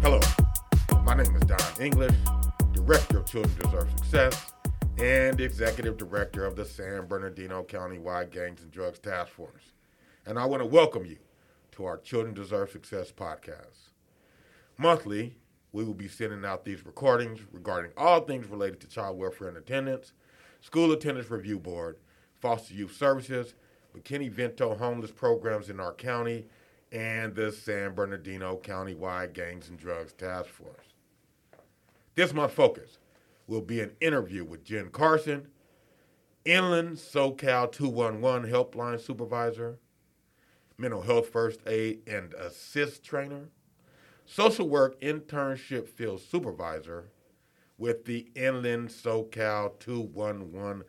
Hello, 0.00 0.18
my 1.04 1.14
name 1.14 1.36
is 1.36 1.42
Don 1.44 1.60
English, 1.78 2.14
Director 2.72 3.18
of 3.18 3.26
Children 3.26 3.54
Deserve 3.60 3.90
Success 3.90 4.52
and 4.96 5.38
Executive 5.38 5.98
Director 5.98 6.46
of 6.46 6.56
the 6.56 6.64
San 6.64 7.04
Bernardino 7.06 7.62
County-wide 7.62 8.30
Gangs 8.30 8.62
and 8.62 8.70
Drugs 8.70 8.98
Task 8.98 9.30
Force. 9.32 9.74
And 10.24 10.38
I 10.38 10.46
want 10.46 10.62
to 10.62 10.66
welcome 10.66 11.04
you 11.04 11.18
to 11.72 11.84
our 11.84 11.98
Children 11.98 12.32
Deserve 12.32 12.70
Success 12.70 13.12
podcast. 13.12 13.90
Monthly, 14.78 15.36
we 15.72 15.84
will 15.84 15.92
be 15.92 16.08
sending 16.08 16.46
out 16.46 16.64
these 16.64 16.86
recordings 16.86 17.40
regarding 17.52 17.92
all 17.98 18.22
things 18.22 18.46
related 18.46 18.80
to 18.80 18.88
child 18.88 19.18
welfare 19.18 19.48
and 19.48 19.58
attendance, 19.58 20.14
school 20.62 20.90
attendance 20.90 21.30
review 21.30 21.58
board, 21.58 21.98
foster 22.40 22.72
youth 22.72 22.96
services, 22.96 23.52
McKinney-Vento 23.96 24.76
homeless 24.76 25.10
programs 25.10 25.70
in 25.70 25.80
our 25.80 25.92
county, 25.92 26.46
and 26.92 27.34
the 27.34 27.52
San 27.52 27.94
Bernardino 27.94 28.56
County-wide 28.56 29.32
Gangs 29.32 29.68
and 29.68 29.78
Drugs 29.78 30.12
Task 30.12 30.48
Force. 30.48 30.94
This 32.14 32.34
month's 32.34 32.54
focus 32.54 32.98
will 33.46 33.60
be 33.60 33.80
an 33.80 33.92
interview 34.00 34.44
with 34.44 34.64
Jenn 34.64 34.90
Carson, 34.90 35.48
Inland 36.44 36.96
SoCal 36.96 37.70
211 37.70 38.50
Helpline 38.50 39.00
Supervisor, 39.00 39.78
Mental 40.78 41.02
Health 41.02 41.28
First 41.28 41.60
Aid 41.66 42.00
and 42.06 42.32
Assist 42.34 43.04
Trainer, 43.04 43.48
Social 44.24 44.68
Work 44.68 45.00
Internship 45.00 45.88
Field 45.88 46.20
Supervisor 46.20 47.10
with 47.76 48.04
the 48.04 48.30
Inland 48.34 48.88
SoCal 48.88 49.78
211 49.78 50.84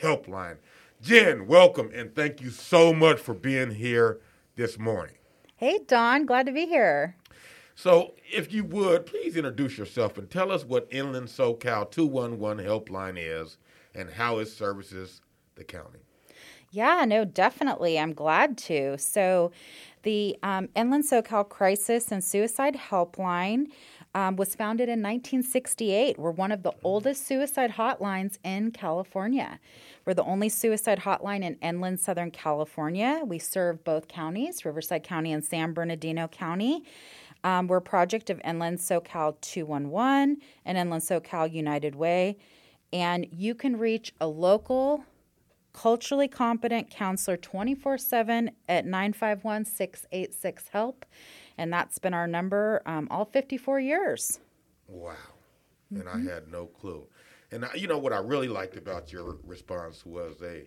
Helpline. 0.00 0.56
Jenn, 1.02 1.46
welcome 1.46 1.90
and 1.94 2.14
thank 2.14 2.40
you 2.40 2.50
so 2.50 2.92
much 2.92 3.20
for 3.20 3.34
being 3.34 3.70
here 3.70 4.20
this 4.56 4.78
morning. 4.78 5.14
Hey, 5.56 5.80
Don, 5.86 6.24
glad 6.26 6.46
to 6.46 6.52
be 6.52 6.66
here. 6.66 7.16
So, 7.74 8.14
if 8.32 8.52
you 8.52 8.64
would, 8.64 9.04
please 9.04 9.36
introduce 9.36 9.76
yourself 9.76 10.16
and 10.16 10.30
tell 10.30 10.50
us 10.50 10.64
what 10.64 10.88
Inland 10.90 11.28
SoCal 11.28 11.90
211 11.90 12.64
Helpline 12.64 13.16
is 13.18 13.58
and 13.94 14.10
how 14.10 14.38
it 14.38 14.46
services 14.46 15.20
the 15.54 15.64
county. 15.64 16.00
Yeah, 16.70 17.04
no, 17.06 17.26
definitely. 17.26 17.98
I'm 17.98 18.14
glad 18.14 18.56
to. 18.58 18.96
So, 18.96 19.52
the 20.02 20.36
um, 20.42 20.70
Inland 20.74 21.04
SoCal 21.04 21.46
Crisis 21.46 22.10
and 22.10 22.24
Suicide 22.24 22.76
Helpline 22.90 23.66
um, 24.16 24.36
was 24.36 24.54
founded 24.54 24.88
in 24.88 25.02
1968. 25.02 26.18
We're 26.18 26.30
one 26.30 26.50
of 26.50 26.62
the 26.62 26.72
oldest 26.82 27.26
suicide 27.26 27.72
hotlines 27.72 28.38
in 28.42 28.70
California. 28.70 29.60
We're 30.06 30.14
the 30.14 30.24
only 30.24 30.48
suicide 30.48 31.00
hotline 31.00 31.42
in 31.42 31.56
inland 31.56 32.00
Southern 32.00 32.30
California. 32.30 33.20
We 33.26 33.38
serve 33.38 33.84
both 33.84 34.08
counties, 34.08 34.64
Riverside 34.64 35.02
County 35.02 35.32
and 35.32 35.44
San 35.44 35.74
Bernardino 35.74 36.28
County. 36.28 36.82
Um, 37.44 37.66
we're 37.66 37.76
a 37.76 37.82
project 37.82 38.30
of 38.30 38.40
Inland 38.42 38.78
SoCal 38.78 39.38
211 39.42 40.38
and 40.64 40.78
Inland 40.78 41.02
SoCal 41.02 41.52
United 41.52 41.94
Way. 41.94 42.38
And 42.94 43.26
you 43.30 43.54
can 43.54 43.78
reach 43.78 44.14
a 44.18 44.26
local, 44.26 45.04
culturally 45.74 46.26
competent 46.26 46.88
counselor 46.88 47.36
24 47.36 47.98
7 47.98 48.50
at 48.66 48.86
951 48.86 49.66
686 49.66 50.68
HELP. 50.72 51.04
And 51.58 51.72
that's 51.72 51.98
been 51.98 52.14
our 52.14 52.26
number 52.26 52.82
um, 52.86 53.08
all 53.10 53.24
54 53.24 53.80
years. 53.80 54.40
Wow. 54.88 55.14
And 55.90 56.04
mm-hmm. 56.04 56.28
I 56.28 56.32
had 56.32 56.48
no 56.48 56.66
clue. 56.66 57.06
And 57.50 57.64
I, 57.64 57.74
you 57.74 57.86
know 57.86 57.98
what 57.98 58.12
I 58.12 58.18
really 58.18 58.48
liked 58.48 58.76
about 58.76 59.12
your 59.12 59.38
response 59.44 60.04
was 60.04 60.42
a 60.42 60.64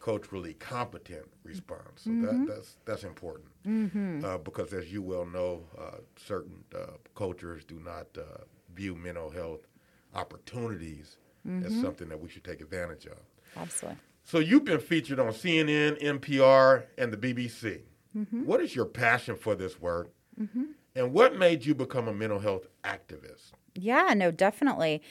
culturally 0.00 0.54
competent 0.54 1.26
response. 1.44 2.02
So 2.02 2.10
mm-hmm. 2.10 2.46
that, 2.46 2.54
that's 2.54 2.76
that's 2.84 3.04
important 3.04 3.48
mm-hmm. 3.66 4.24
uh, 4.24 4.38
because, 4.38 4.72
as 4.72 4.92
you 4.92 5.02
well 5.02 5.26
know, 5.26 5.64
uh, 5.78 5.98
certain 6.16 6.64
uh, 6.74 6.92
cultures 7.14 7.64
do 7.64 7.78
not 7.78 8.06
uh, 8.16 8.44
view 8.74 8.94
mental 8.94 9.30
health 9.30 9.66
opportunities 10.14 11.18
as 11.44 11.50
mm-hmm. 11.50 11.82
something 11.82 12.08
that 12.08 12.20
we 12.20 12.28
should 12.28 12.44
take 12.44 12.60
advantage 12.60 13.06
of. 13.06 13.18
Absolutely. 13.56 13.98
So 14.24 14.38
you've 14.38 14.64
been 14.64 14.80
featured 14.80 15.18
on 15.18 15.28
CNN, 15.28 16.00
NPR, 16.00 16.84
and 16.96 17.12
the 17.12 17.16
BBC. 17.16 17.80
Mm-hmm. 18.16 18.44
What 18.44 18.60
is 18.60 18.76
your 18.76 18.84
passion 18.84 19.36
for 19.36 19.54
this 19.54 19.80
work, 19.80 20.12
mm-hmm. 20.42 20.62
and 20.96 21.12
what 21.12 21.36
made 21.36 21.64
you 21.64 21.74
become 21.74 22.08
a 22.08 22.12
mental 22.12 22.38
health 22.38 22.66
activist? 22.84 23.52
Yeah, 23.74 24.12
no, 24.14 24.30
definitely. 24.30 25.02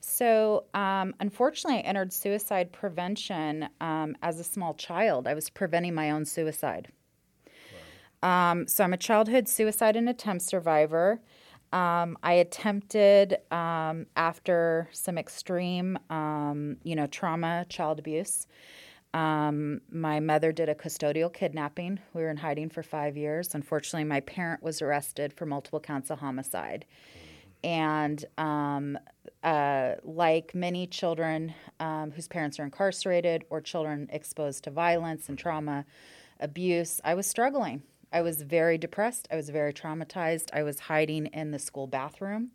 So, 0.00 0.64
um, 0.74 1.14
unfortunately, 1.20 1.78
I 1.78 1.82
entered 1.82 2.12
suicide 2.12 2.72
prevention 2.72 3.68
um, 3.80 4.16
as 4.22 4.40
a 4.40 4.44
small 4.44 4.74
child. 4.74 5.26
I 5.26 5.34
was 5.34 5.50
preventing 5.50 5.94
my 5.94 6.10
own 6.10 6.24
suicide. 6.24 6.88
Wow. 8.22 8.50
Um, 8.50 8.66
so, 8.66 8.84
I'm 8.84 8.92
a 8.92 8.98
childhood 8.98 9.48
suicide 9.48 9.96
and 9.96 10.08
attempt 10.08 10.42
survivor. 10.42 11.20
Um, 11.72 12.16
I 12.22 12.34
attempted 12.34 13.38
um, 13.52 14.06
after 14.16 14.88
some 14.92 15.18
extreme, 15.18 15.98
um, 16.08 16.78
you 16.82 16.96
know, 16.96 17.06
trauma, 17.06 17.66
child 17.68 17.98
abuse. 17.98 18.46
My 19.14 20.20
mother 20.20 20.52
did 20.52 20.68
a 20.68 20.74
custodial 20.74 21.32
kidnapping. 21.32 22.00
We 22.14 22.22
were 22.22 22.30
in 22.30 22.36
hiding 22.36 22.70
for 22.70 22.82
five 22.82 23.16
years. 23.16 23.54
Unfortunately, 23.54 24.04
my 24.04 24.20
parent 24.20 24.62
was 24.62 24.82
arrested 24.82 25.32
for 25.32 25.46
multiple 25.46 25.80
counts 25.80 26.10
of 26.10 26.18
homicide. 26.18 26.84
And 27.64 28.24
um, 28.36 28.98
uh, 29.42 29.94
like 30.04 30.54
many 30.54 30.86
children 30.86 31.54
um, 31.80 32.12
whose 32.12 32.28
parents 32.28 32.60
are 32.60 32.64
incarcerated 32.64 33.44
or 33.50 33.60
children 33.60 34.08
exposed 34.12 34.64
to 34.64 34.70
violence 34.70 35.28
and 35.28 35.38
trauma, 35.38 35.84
abuse, 36.40 37.00
I 37.04 37.14
was 37.14 37.26
struggling. 37.26 37.82
I 38.12 38.22
was 38.22 38.42
very 38.42 38.78
depressed. 38.78 39.28
I 39.30 39.36
was 39.36 39.50
very 39.50 39.72
traumatized. 39.72 40.50
I 40.52 40.62
was 40.62 40.80
hiding 40.80 41.26
in 41.26 41.50
the 41.50 41.58
school 41.58 41.86
bathroom. 41.86 42.52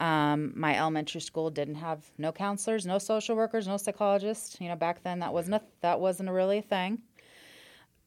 Mm-hmm. 0.00 0.04
Um, 0.04 0.52
my 0.56 0.78
elementary 0.78 1.20
school 1.20 1.50
didn't 1.50 1.76
have 1.76 2.10
no 2.18 2.32
counselors, 2.32 2.86
no 2.86 2.98
social 2.98 3.36
workers, 3.36 3.68
no 3.68 3.76
psychologists. 3.76 4.60
You 4.60 4.68
know, 4.68 4.76
back 4.76 5.02
then 5.02 5.20
that 5.20 5.32
wasn't 5.32 5.56
a, 5.56 5.62
that 5.80 6.00
wasn't 6.00 6.28
a 6.28 6.32
really 6.32 6.58
a 6.58 6.62
thing. 6.62 6.98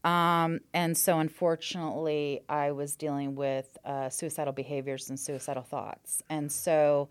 Um, 0.04 0.60
and 0.74 0.98
so, 0.98 1.20
unfortunately, 1.20 2.42
I 2.50 2.72
was 2.72 2.96
dealing 2.96 3.36
with 3.36 3.78
uh, 3.86 4.10
suicidal 4.10 4.52
behaviors 4.52 5.10
and 5.10 5.18
suicidal 5.18 5.64
thoughts. 5.64 6.22
And 6.30 6.52
so, 6.52 7.08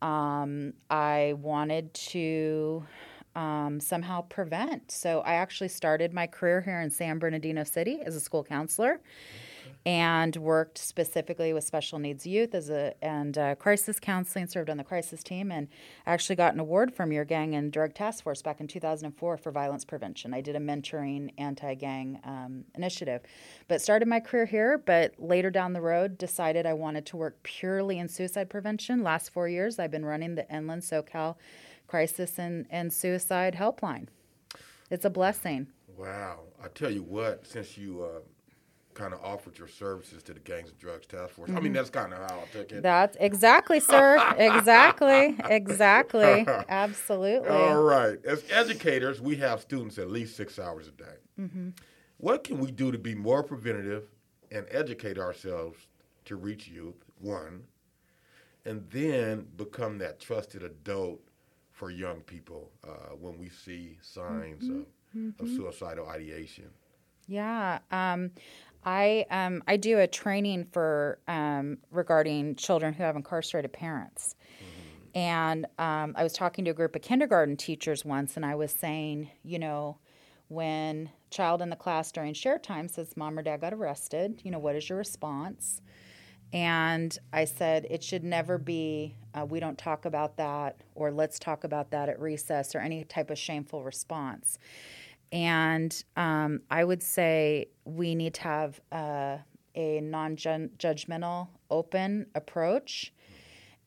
um, 0.00 0.74
I 0.88 1.34
wanted 1.38 1.92
to 1.94 2.84
um, 3.34 3.80
somehow 3.80 4.22
prevent. 4.22 4.92
So, 4.92 5.22
I 5.22 5.34
actually 5.34 5.70
started 5.70 6.14
my 6.14 6.28
career 6.28 6.60
here 6.60 6.80
in 6.80 6.90
San 6.90 7.18
Bernardino 7.18 7.64
City 7.64 8.00
as 8.04 8.14
a 8.14 8.20
school 8.20 8.44
counselor 8.44 9.00
and 9.86 10.36
worked 10.36 10.78
specifically 10.78 11.52
with 11.52 11.64
special 11.64 11.98
needs 11.98 12.26
youth 12.26 12.54
as 12.54 12.70
a 12.70 12.94
and 13.02 13.36
uh, 13.38 13.54
crisis 13.54 13.98
counseling. 14.00 14.46
Served 14.46 14.70
on 14.70 14.76
the 14.76 14.84
crisis 14.84 15.22
team 15.22 15.50
and 15.50 15.68
actually 16.06 16.36
got 16.36 16.54
an 16.54 16.60
award 16.60 16.94
from 16.94 17.12
your 17.12 17.24
gang 17.24 17.54
and 17.54 17.72
drug 17.72 17.94
task 17.94 18.24
force 18.24 18.42
back 18.42 18.60
in 18.60 18.66
2004 18.66 19.36
for 19.36 19.50
violence 19.50 19.84
prevention. 19.84 20.34
I 20.34 20.40
did 20.40 20.56
a 20.56 20.60
mentoring 20.60 21.32
anti-gang 21.38 22.20
um, 22.24 22.64
initiative, 22.74 23.22
but 23.68 23.80
started 23.80 24.08
my 24.08 24.20
career 24.20 24.46
here. 24.46 24.78
But 24.78 25.14
later 25.18 25.50
down 25.50 25.72
the 25.72 25.80
road, 25.80 26.18
decided 26.18 26.66
I 26.66 26.74
wanted 26.74 27.06
to 27.06 27.16
work 27.16 27.42
purely 27.42 27.98
in 27.98 28.08
suicide 28.08 28.50
prevention. 28.50 29.02
Last 29.02 29.30
four 29.30 29.48
years, 29.48 29.78
I've 29.78 29.90
been 29.90 30.04
running 30.04 30.34
the 30.34 30.48
Inland 30.54 30.82
SoCal 30.82 31.36
Crisis 31.86 32.38
and, 32.38 32.66
and 32.70 32.92
Suicide 32.92 33.54
Helpline. 33.54 34.06
It's 34.90 35.04
a 35.04 35.10
blessing. 35.10 35.68
Wow. 35.96 36.40
I 36.62 36.68
tell 36.68 36.90
you 36.90 37.02
what, 37.02 37.46
since 37.46 37.76
you 37.76 38.02
uh, 38.02 38.20
kind 38.94 39.14
of 39.14 39.22
offered 39.22 39.58
your 39.58 39.68
services 39.68 40.22
to 40.24 40.34
the 40.34 40.40
Gangs 40.40 40.70
and 40.70 40.78
Drugs 40.78 41.06
Task 41.06 41.34
Force. 41.34 41.48
Mm-hmm. 41.48 41.56
I 41.56 41.60
mean, 41.60 41.72
mm-hmm. 41.72 41.76
that's 41.76 41.90
kind 41.90 42.12
of 42.12 42.18
how 42.18 42.40
I 42.40 42.44
took 42.52 42.72
it. 42.72 42.82
That's 42.82 43.16
exactly, 43.20 43.80
sir. 43.80 44.16
exactly. 44.38 45.36
Exactly. 45.48 46.46
Absolutely. 46.68 47.48
All 47.48 47.82
right. 47.82 48.18
As 48.24 48.42
educators, 48.50 49.20
we 49.20 49.36
have 49.36 49.60
students 49.60 49.98
at 49.98 50.10
least 50.10 50.36
six 50.36 50.58
hours 50.58 50.88
a 50.88 50.92
day. 50.92 51.16
Mm-hmm. 51.40 51.68
What 52.18 52.44
can 52.44 52.58
we 52.58 52.70
do 52.70 52.92
to 52.92 52.98
be 52.98 53.14
more 53.14 53.42
preventative 53.42 54.08
and 54.50 54.66
educate 54.70 55.18
ourselves 55.18 55.86
to 56.26 56.36
reach 56.36 56.68
youth, 56.68 57.04
one, 57.20 57.64
and 58.64 58.84
then 58.90 59.46
become 59.56 59.98
that 59.98 60.20
trusted 60.20 60.62
adult 60.62 61.20
for 61.72 61.90
young 61.90 62.20
people 62.20 62.70
uh, 62.84 63.14
when 63.18 63.38
we 63.38 63.48
see 63.48 63.96
signs 64.02 64.64
mm-hmm. 64.64 65.28
of, 65.28 65.40
of 65.40 65.46
mm-hmm. 65.46 65.56
suicidal 65.56 66.06
ideation? 66.08 66.68
Yeah. 67.30 67.78
Um, 67.90 68.32
I 68.84 69.26
um, 69.30 69.62
I 69.66 69.76
do 69.76 69.98
a 69.98 70.06
training 70.06 70.66
for 70.72 71.18
um, 71.28 71.78
regarding 71.90 72.56
children 72.56 72.94
who 72.94 73.02
have 73.02 73.16
incarcerated 73.16 73.72
parents, 73.72 74.36
mm-hmm. 74.56 75.18
and 75.18 75.66
um, 75.78 76.14
I 76.16 76.22
was 76.22 76.32
talking 76.32 76.64
to 76.64 76.70
a 76.70 76.74
group 76.74 76.96
of 76.96 77.02
kindergarten 77.02 77.56
teachers 77.56 78.04
once, 78.04 78.36
and 78.36 78.46
I 78.46 78.54
was 78.54 78.72
saying, 78.72 79.30
you 79.42 79.58
know, 79.58 79.98
when 80.48 81.10
child 81.30 81.62
in 81.62 81.70
the 81.70 81.76
class 81.76 82.10
during 82.10 82.34
share 82.34 82.58
time 82.58 82.88
says 82.88 83.16
mom 83.16 83.38
or 83.38 83.42
dad 83.42 83.60
got 83.60 83.74
arrested, 83.74 84.40
you 84.44 84.50
know, 84.50 84.58
what 84.58 84.74
is 84.74 84.88
your 84.88 84.98
response? 84.98 85.80
And 86.52 87.16
I 87.32 87.44
said 87.44 87.86
it 87.88 88.02
should 88.02 88.24
never 88.24 88.58
be 88.58 89.14
uh, 89.38 89.44
we 89.44 89.60
don't 89.60 89.78
talk 89.78 90.04
about 90.04 90.36
that 90.38 90.80
or 90.96 91.12
let's 91.12 91.38
talk 91.38 91.62
about 91.62 91.92
that 91.92 92.08
at 92.08 92.18
recess 92.18 92.74
or 92.74 92.80
any 92.80 93.04
type 93.04 93.30
of 93.30 93.38
shameful 93.38 93.84
response 93.84 94.58
and 95.32 96.04
um, 96.16 96.62
I 96.70 96.84
would 96.84 97.02
say 97.02 97.68
we 97.84 98.14
need 98.14 98.34
to 98.34 98.42
have 98.42 98.80
uh, 98.90 99.38
a 99.74 100.00
non 100.00 100.36
judgmental, 100.36 101.48
open 101.70 102.26
approach 102.34 103.12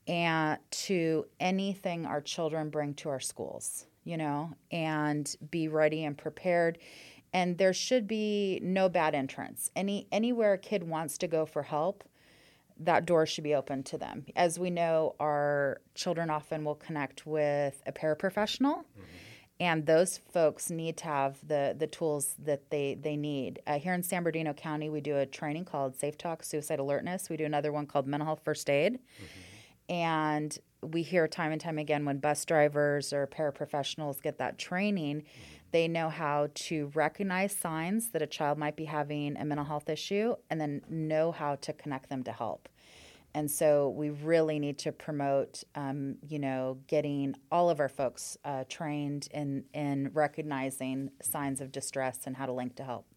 and 0.07 0.59
to 0.69 1.25
anything 1.39 2.05
our 2.05 2.21
children 2.21 2.69
bring 2.69 2.93
to 2.93 3.09
our 3.09 3.19
schools, 3.19 3.85
you 4.03 4.17
know, 4.17 4.51
and 4.71 5.35
be 5.49 5.67
ready 5.67 6.03
and 6.03 6.17
prepared. 6.17 6.77
And 7.33 7.57
there 7.57 7.73
should 7.73 8.07
be 8.07 8.59
no 8.61 8.89
bad 8.89 9.15
entrance. 9.15 9.71
Any 9.75 10.07
anywhere 10.11 10.53
a 10.53 10.57
kid 10.57 10.83
wants 10.83 11.17
to 11.19 11.27
go 11.27 11.45
for 11.45 11.63
help, 11.63 12.03
that 12.79 13.05
door 13.05 13.25
should 13.25 13.43
be 13.43 13.55
open 13.55 13.83
to 13.83 13.97
them. 13.97 14.25
As 14.35 14.59
we 14.59 14.69
know, 14.69 15.15
our 15.19 15.81
children 15.95 16.29
often 16.29 16.63
will 16.63 16.75
connect 16.75 17.25
with 17.25 17.81
a 17.85 17.91
paraprofessional. 17.91 18.77
Mm-hmm 18.77 19.32
and 19.59 19.85
those 19.85 20.19
folks 20.31 20.69
need 20.69 20.97
to 20.97 21.05
have 21.05 21.47
the 21.47 21.75
the 21.77 21.87
tools 21.87 22.35
that 22.39 22.69
they 22.69 22.95
they 22.95 23.15
need. 23.15 23.61
Uh, 23.67 23.79
here 23.79 23.93
in 23.93 24.03
San 24.03 24.23
Bernardino 24.23 24.53
County, 24.53 24.89
we 24.89 25.01
do 25.01 25.17
a 25.17 25.25
training 25.25 25.65
called 25.65 25.95
Safe 25.95 26.17
Talk 26.17 26.43
Suicide 26.43 26.79
Alertness. 26.79 27.29
We 27.29 27.37
do 27.37 27.45
another 27.45 27.71
one 27.71 27.85
called 27.85 28.07
Mental 28.07 28.25
Health 28.25 28.41
First 28.43 28.69
Aid, 28.69 28.93
mm-hmm. 28.93 29.93
and 29.93 30.57
we 30.81 31.01
hear 31.01 31.27
time 31.27 31.51
and 31.51 31.61
time 31.61 31.77
again 31.77 32.03
when 32.03 32.17
bus 32.17 32.43
drivers 32.45 33.13
or 33.13 33.27
paraprofessionals 33.27 34.21
get 34.21 34.37
that 34.39 34.57
training, 34.57 35.21
mm-hmm. 35.21 35.53
they 35.71 35.87
know 35.87 36.09
how 36.09 36.49
to 36.55 36.91
recognize 36.93 37.55
signs 37.55 38.09
that 38.09 38.21
a 38.21 38.27
child 38.27 38.57
might 38.57 38.75
be 38.75 38.85
having 38.85 39.37
a 39.37 39.45
mental 39.45 39.65
health 39.65 39.89
issue, 39.89 40.35
and 40.49 40.59
then 40.59 40.81
know 40.89 41.31
how 41.31 41.55
to 41.55 41.73
connect 41.73 42.09
them 42.09 42.23
to 42.23 42.31
help. 42.31 42.67
And 43.35 43.49
so 43.49 43.89
we 43.89 44.11
really 44.11 44.59
need 44.59 44.77
to 44.79 44.91
promote, 44.91 45.63
um, 45.75 46.17
you 46.27 46.37
know, 46.37 46.77
getting 46.87 47.35
all 47.51 47.69
of 47.69 47.79
our 47.79 47.89
folks 47.89 48.37
uh, 48.45 48.63
trained 48.69 49.27
in, 49.31 49.65
in 49.73 50.11
recognizing 50.13 51.09
signs 51.21 51.59
of 51.59 51.71
distress 51.71 52.19
and 52.25 52.37
how 52.37 52.45
to 52.45 52.51
link 52.51 52.75
to 52.75 52.83
help. 52.83 53.07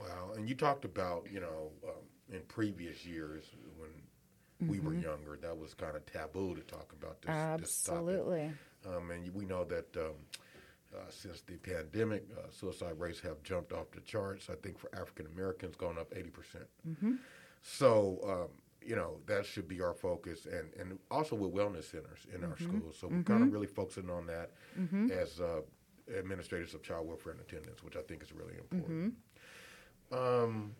Wow. 0.00 0.32
And 0.36 0.48
you 0.48 0.54
talked 0.54 0.84
about, 0.84 1.26
you 1.30 1.40
know, 1.40 1.70
um, 1.86 2.34
in 2.34 2.40
previous 2.48 3.04
years 3.04 3.44
when 3.76 3.90
mm-hmm. 3.90 4.68
we 4.70 4.80
were 4.80 4.92
mm-hmm. 4.92 5.02
younger, 5.02 5.38
that 5.42 5.56
was 5.56 5.74
kind 5.74 5.96
of 5.96 6.06
taboo 6.06 6.54
to 6.54 6.62
talk 6.62 6.94
about 6.98 7.20
this. 7.20 7.30
Absolutely. 7.30 8.52
This 8.82 8.94
um, 8.94 9.10
and 9.10 9.34
we 9.34 9.44
know 9.44 9.64
that 9.64 9.94
um, 9.96 10.14
uh, 10.94 11.00
since 11.10 11.42
the 11.42 11.56
pandemic, 11.56 12.24
uh, 12.36 12.50
suicide 12.50 12.98
rates 12.98 13.20
have 13.20 13.42
jumped 13.42 13.72
off 13.72 13.90
the 13.90 14.00
charts. 14.00 14.48
I 14.50 14.54
think 14.62 14.78
for 14.78 14.88
African 14.98 15.26
Americans, 15.34 15.76
gone 15.76 15.98
up 15.98 16.10
80%. 16.14 16.32
percent 16.32 16.64
mm-hmm. 16.88 17.14
So, 17.60 18.20
um, 18.24 18.48
you 18.88 18.96
know 18.96 19.18
that 19.26 19.44
should 19.44 19.68
be 19.68 19.80
our 19.82 19.92
focus 19.92 20.46
and 20.46 20.72
and 20.80 20.98
also 21.10 21.36
with 21.36 21.52
wellness 21.52 21.84
centers 21.84 22.26
in 22.32 22.40
mm-hmm. 22.40 22.50
our 22.50 22.58
schools 22.58 22.96
so 22.98 23.06
we're 23.06 23.16
mm-hmm. 23.16 23.32
kind 23.32 23.42
of 23.42 23.52
really 23.52 23.66
focusing 23.66 24.08
on 24.08 24.26
that 24.26 24.50
mm-hmm. 24.78 25.10
as 25.10 25.40
uh, 25.40 25.60
administrators 26.18 26.72
of 26.72 26.82
child 26.82 27.06
welfare 27.06 27.32
and 27.32 27.40
attendance 27.42 27.82
which 27.82 27.96
i 27.96 28.02
think 28.02 28.22
is 28.22 28.32
really 28.32 28.54
important 28.54 29.14
mm-hmm. 30.10 30.44
um, 30.44 30.70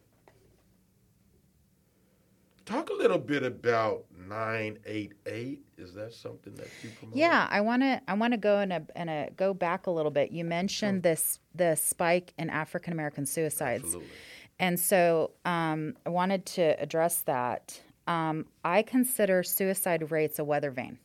talk 2.65 2.89
a 2.89 2.95
little 2.95 3.19
bit 3.19 3.43
about 3.43 4.05
988 4.27 5.61
is 5.77 5.93
that 5.93 6.15
something 6.15 6.55
that 6.55 6.69
you 6.83 6.89
promote 6.99 7.15
yeah 7.15 7.47
i 7.51 7.61
want 7.61 7.83
to 7.83 8.01
i 8.09 8.15
want 8.15 8.33
to 8.33 8.39
go 8.39 8.59
and 8.59 8.91
and 8.97 9.37
go 9.37 9.53
back 9.53 9.87
a 9.87 9.91
little 9.91 10.11
bit 10.11 10.33
you 10.33 10.47
mentioned 10.47 11.03
this 11.03 11.41
the 11.55 11.75
spike 11.75 12.33
in 12.39 12.49
african 12.49 12.95
american 12.95 13.27
suicides 13.27 13.85
Absolutely. 13.85 14.11
and 14.59 14.81
so 14.81 15.33
um, 15.45 15.95
i 16.07 16.09
wanted 16.09 16.47
to 16.47 16.63
address 16.81 17.21
that 17.23 17.83
um, 18.09 18.47
I 18.65 18.83
consider 18.83 19.43
suicide 19.43 20.11
rates 20.11 20.39
a 20.39 20.45
weather 20.45 20.71
vane. 20.71 20.99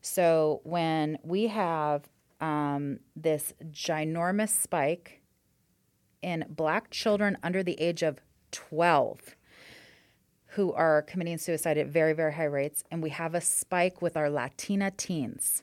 So 0.00 0.60
when 0.64 1.18
we 1.22 1.48
have 1.48 2.08
um, 2.40 3.00
this 3.14 3.52
ginormous 3.70 4.48
spike 4.48 5.20
in 6.22 6.46
black 6.48 6.90
children 6.90 7.36
under 7.42 7.62
the 7.62 7.78
age 7.80 8.02
of 8.02 8.20
12 8.52 9.36
who 10.52 10.72
are 10.72 11.02
committing 11.02 11.36
suicide 11.36 11.76
at 11.76 11.88
very, 11.88 12.14
very 12.14 12.32
high 12.32 12.44
rates, 12.44 12.82
and 12.90 13.02
we 13.02 13.10
have 13.10 13.34
a 13.34 13.40
spike 13.40 14.00
with 14.00 14.16
our 14.16 14.30
Latina 14.30 14.90
teens 14.90 15.62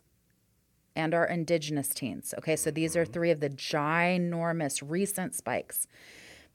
and 0.96 1.14
our 1.16 1.26
indigenous 1.26 1.90
teens. 1.90 2.36
Okay, 2.38 2.56
so 2.56 2.70
these 2.70 2.96
are 2.96 3.04
mm-hmm. 3.04 3.12
three 3.12 3.32
of 3.32 3.40
the 3.40 3.50
ginormous 3.50 4.84
recent 4.86 5.34
spikes 5.34 5.88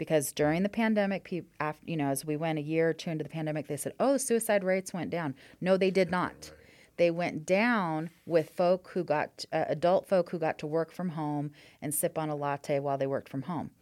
because 0.01 0.33
during 0.33 0.63
the 0.63 0.71
pandemic, 0.71 1.31
after, 1.61 1.85
you 1.85 1.95
know, 1.95 2.09
as 2.09 2.25
we 2.25 2.35
went 2.35 2.59
a 2.59 2.63
year 2.63 2.89
or 2.89 2.93
two 2.95 3.11
into 3.11 3.23
the 3.23 3.29
pandemic, 3.29 3.69
they 3.69 3.77
said, 3.77 3.93
"Oh, 4.01 4.17
suicide 4.17 4.65
rates 4.65 4.95
went 4.95 5.11
down." 5.11 5.35
No, 5.61 5.77
they 5.77 5.91
did 5.91 6.11
not. 6.11 6.53
They 6.97 7.11
went 7.11 7.45
down 7.45 8.09
with 8.25 8.49
folk 8.49 8.93
who 8.95 9.05
got 9.05 9.45
uh, 9.53 9.67
adult 9.69 10.09
folk 10.09 10.31
who 10.31 10.39
got 10.39 10.59
to 10.61 10.67
work 10.67 10.91
from 10.91 11.11
home 11.11 11.51
and 11.83 11.95
sip 11.95 12.17
on 12.17 12.31
a 12.31 12.35
latte 12.35 12.81
while 12.81 12.97
they 12.97 13.07
worked 13.07 13.29
from 13.29 13.43
home. 13.43 13.73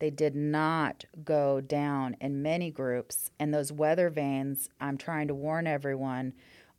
They 0.00 0.10
did 0.10 0.34
not 0.34 1.04
go 1.22 1.60
down 1.60 2.16
in 2.20 2.42
many 2.42 2.72
groups, 2.72 3.30
and 3.38 3.54
those 3.54 3.70
weather 3.70 4.10
vanes. 4.10 4.68
I'm 4.80 4.98
trying 4.98 5.28
to 5.28 5.34
warn 5.36 5.68
everyone, 5.68 6.32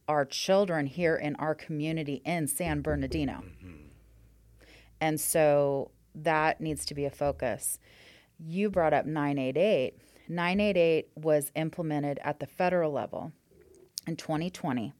are 0.05 0.25
children 0.25 0.85
here 0.85 1.15
in 1.15 1.37
our 1.37 1.55
community 1.55 2.21
in 2.25 2.45
San 2.47 2.81
Bernardino, 2.81 3.45
mm-hmm. 3.45 3.85
and 4.99 5.17
so 5.17 5.91
that 6.13 6.59
needs 6.59 6.85
to 6.87 6.94
be 6.94 7.05
a 7.05 7.09
focus 7.09 7.79
you 8.45 8.69
brought 8.69 8.93
up 8.93 9.05
988. 9.05 9.95
988 10.27 11.09
was 11.15 11.51
implemented 11.55 12.19
at 12.23 12.39
the 12.39 12.47
federal 12.47 12.91
level 12.91 13.31
in 14.07 14.15
2020. 14.15 14.93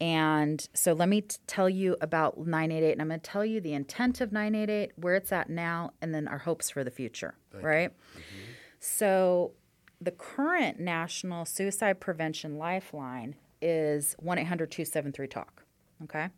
And 0.00 0.68
so 0.74 0.92
let 0.92 1.08
me 1.08 1.22
t- 1.22 1.36
tell 1.46 1.70
you 1.70 1.96
about 2.00 2.38
988, 2.38 2.92
and 2.92 3.00
I'm 3.00 3.08
going 3.08 3.20
to 3.20 3.30
tell 3.30 3.44
you 3.44 3.60
the 3.60 3.72
intent 3.72 4.20
of 4.20 4.30
988, 4.30 4.92
where 4.96 5.14
it's 5.14 5.32
at 5.32 5.48
now, 5.48 5.92
and 6.02 6.14
then 6.14 6.28
our 6.28 6.38
hopes 6.38 6.68
for 6.68 6.84
the 6.84 6.90
future, 6.90 7.34
Thank 7.50 7.64
right? 7.64 7.90
Mm-hmm. 7.90 8.52
So 8.78 9.52
the 10.00 10.10
current 10.10 10.78
National 10.78 11.46
Suicide 11.46 11.98
Prevention 11.98 12.58
Lifeline 12.58 13.36
is 13.62 14.14
1 14.18 14.38
800 14.38 14.70
273 14.70 15.26
TALK, 15.28 15.62
okay? 16.04 16.28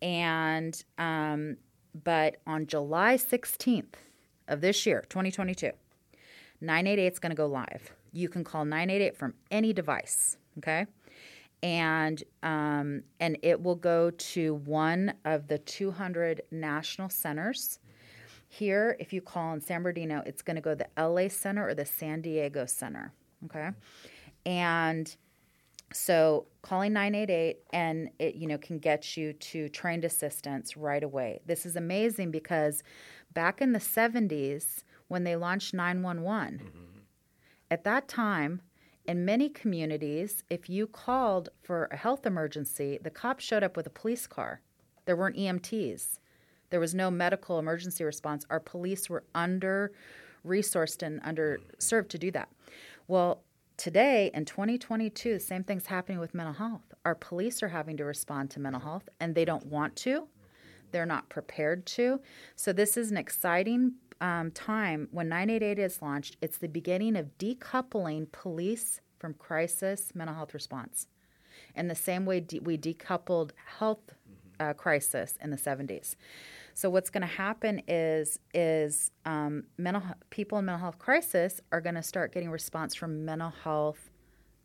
And, 0.00 0.82
um, 0.96 1.58
but 2.02 2.36
on 2.46 2.66
July 2.66 3.16
16th, 3.16 3.94
of 4.48 4.60
this 4.60 4.86
year, 4.86 5.04
2022, 5.08 5.70
988 6.60 7.12
is 7.12 7.18
going 7.18 7.30
to 7.30 7.36
go 7.36 7.46
live. 7.46 7.92
You 8.12 8.28
can 8.28 8.44
call 8.44 8.64
988 8.64 9.16
from 9.16 9.34
any 9.50 9.72
device, 9.72 10.36
okay? 10.58 10.86
And 11.62 12.22
um, 12.42 13.02
and 13.20 13.38
it 13.42 13.62
will 13.62 13.76
go 13.76 14.10
to 14.10 14.54
one 14.54 15.14
of 15.24 15.48
the 15.48 15.58
200 15.58 16.42
national 16.50 17.08
centers. 17.08 17.78
Here, 18.48 18.96
if 18.98 19.12
you 19.12 19.22
call 19.22 19.54
in 19.54 19.60
San 19.60 19.82
Bernardino, 19.82 20.22
it's 20.26 20.42
going 20.42 20.56
to 20.56 20.60
go 20.60 20.74
to 20.74 20.84
the 20.84 21.02
LA 21.02 21.28
Center 21.28 21.66
or 21.66 21.74
the 21.74 21.86
San 21.86 22.20
Diego 22.20 22.66
Center, 22.66 23.12
okay? 23.44 23.70
And 24.44 25.14
so 25.94 26.46
calling 26.62 26.92
988 26.92 27.58
and 27.72 28.08
it 28.18 28.34
you 28.34 28.46
know 28.46 28.58
can 28.58 28.78
get 28.78 29.16
you 29.16 29.32
to 29.34 29.68
trained 29.68 30.04
assistance 30.04 30.76
right 30.76 31.02
away. 31.02 31.40
This 31.46 31.66
is 31.66 31.76
amazing 31.76 32.30
because 32.30 32.82
back 33.34 33.60
in 33.60 33.72
the 33.72 33.78
70s 33.78 34.84
when 35.08 35.24
they 35.24 35.36
launched 35.36 35.74
911. 35.74 36.58
Mm-hmm. 36.58 36.78
At 37.70 37.84
that 37.84 38.08
time, 38.08 38.62
in 39.04 39.24
many 39.24 39.48
communities, 39.48 40.44
if 40.48 40.70
you 40.70 40.86
called 40.86 41.48
for 41.62 41.88
a 41.90 41.96
health 41.96 42.26
emergency, 42.26 42.98
the 43.02 43.10
cops 43.10 43.44
showed 43.44 43.62
up 43.62 43.76
with 43.76 43.86
a 43.86 43.90
police 43.90 44.26
car. 44.26 44.60
There 45.04 45.16
weren't 45.16 45.36
EMTs. 45.36 46.18
There 46.70 46.80
was 46.80 46.94
no 46.94 47.10
medical 47.10 47.58
emergency 47.58 48.04
response. 48.04 48.46
Our 48.48 48.60
police 48.60 49.10
were 49.10 49.24
under 49.34 49.92
resourced 50.46 51.02
and 51.02 51.22
underserved 51.22 52.08
to 52.08 52.18
do 52.18 52.30
that. 52.30 52.48
Well, 53.08 53.42
today 53.76 54.30
in 54.32 54.44
2022, 54.44 55.34
the 55.34 55.40
same 55.40 55.64
thing's 55.64 55.86
happening 55.86 56.18
with 56.18 56.34
mental 56.34 56.54
health. 56.54 56.94
Our 57.04 57.14
police 57.14 57.62
are 57.62 57.68
having 57.68 57.96
to 57.98 58.04
respond 58.04 58.50
to 58.52 58.60
mental 58.60 58.80
health 58.80 59.08
and 59.20 59.34
they 59.34 59.44
don't 59.44 59.66
want 59.66 59.96
to 59.96 60.28
they're 60.92 61.06
not 61.06 61.28
prepared 61.28 61.86
to. 61.86 62.20
So, 62.54 62.72
this 62.72 62.96
is 62.96 63.10
an 63.10 63.16
exciting 63.16 63.94
um, 64.20 64.50
time 64.52 65.08
when 65.10 65.28
988 65.28 65.78
is 65.78 66.00
launched. 66.00 66.36
It's 66.40 66.58
the 66.58 66.68
beginning 66.68 67.16
of 67.16 67.36
decoupling 67.38 68.30
police 68.30 69.00
from 69.18 69.34
crisis 69.34 70.12
mental 70.14 70.36
health 70.36 70.54
response. 70.54 71.08
In 71.74 71.88
the 71.88 71.94
same 71.94 72.24
way 72.24 72.40
de- 72.40 72.60
we 72.60 72.78
decoupled 72.78 73.50
health 73.78 74.14
uh, 74.60 74.72
crisis 74.74 75.36
in 75.42 75.50
the 75.50 75.56
70s. 75.56 76.16
So 76.74 76.88
what's 76.88 77.10
going 77.10 77.22
to 77.22 77.34
happen 77.34 77.82
is 77.86 78.38
is 78.54 79.10
um, 79.26 79.64
mental 79.76 80.02
people 80.30 80.58
in 80.58 80.64
mental 80.64 80.80
health 80.80 80.98
crisis 80.98 81.60
are 81.70 81.80
going 81.80 81.96
to 81.96 82.02
start 82.02 82.32
getting 82.32 82.50
response 82.50 82.94
from 82.94 83.24
mental 83.24 83.52
health 83.64 84.10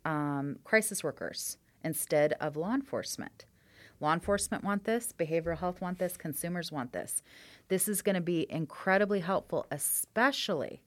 um, 0.06 0.58
crisis 0.64 1.04
workers 1.04 1.58
instead 1.84 2.34
of 2.40 2.56
law 2.56 2.74
enforcement. 2.74 3.46
Law 4.00 4.14
enforcement 4.14 4.64
want 4.64 4.84
this, 4.84 5.14
behavioral 5.18 5.58
health 5.58 5.82
want 5.82 5.98
this, 5.98 6.18
consumers 6.18 6.72
want 6.72 6.94
this. 6.94 7.24
This 7.68 7.88
is 7.88 8.02
going 8.02 8.16
to 8.16 8.22
be 8.22 8.46
incredibly 8.50 9.20
helpful, 9.20 9.66
especially 9.72 10.82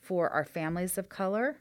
for 0.00 0.28
our 0.30 0.44
families 0.44 0.98
of 0.98 1.08
color, 1.08 1.58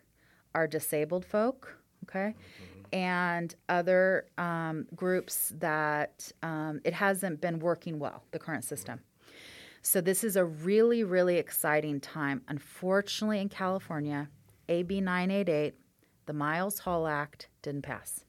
our 0.56 0.68
disabled 0.68 1.26
folk, 1.26 1.78
okay, 2.06 2.34
mm-hmm. 2.34 2.96
and 2.96 3.56
other 3.68 4.26
um, 4.38 4.88
groups 4.96 5.54
that 5.60 6.32
um, 6.42 6.82
it 6.84 6.94
hasn't 6.94 7.40
been 7.40 7.60
working 7.60 8.00
well, 8.00 8.24
the 8.32 8.40
current 8.40 8.64
system. 8.64 9.00
So 9.82 10.02
this 10.02 10.24
is 10.24 10.36
a 10.36 10.44
really, 10.44 11.04
really 11.04 11.38
exciting 11.38 12.00
time. 12.00 12.42
Unfortunately, 12.48 13.40
in 13.40 13.50
California, 13.50 14.30
AB 14.68 15.02
988, 15.02 15.76
the 16.26 16.34
Miles 16.34 16.80
Hall 16.80 17.08
Act, 17.08 17.48
didn't 17.62 17.84
pass. 17.84 18.26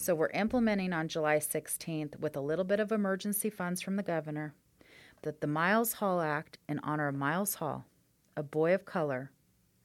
So 0.00 0.14
we're 0.14 0.30
implementing 0.30 0.94
on 0.94 1.08
July 1.08 1.36
16th 1.36 2.18
with 2.18 2.34
a 2.34 2.40
little 2.40 2.64
bit 2.64 2.80
of 2.80 2.90
emergency 2.90 3.50
funds 3.50 3.82
from 3.82 3.96
the 3.96 4.02
governor 4.02 4.54
that 5.20 5.42
the 5.42 5.46
Miles 5.46 5.92
Hall 5.92 6.22
Act, 6.22 6.56
in 6.66 6.78
honor 6.78 7.08
of 7.08 7.14
Miles 7.14 7.56
Hall, 7.56 7.84
a 8.34 8.42
boy 8.42 8.72
of 8.72 8.86
color, 8.86 9.30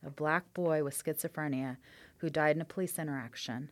a 0.05 0.09
black 0.09 0.53
boy 0.53 0.85
with 0.85 0.97
schizophrenia 0.97 1.75
who 2.19 2.29
died 2.29 2.55
in 2.55 2.61
a 2.61 2.65
police 2.65 2.97
interaction, 2.97 3.69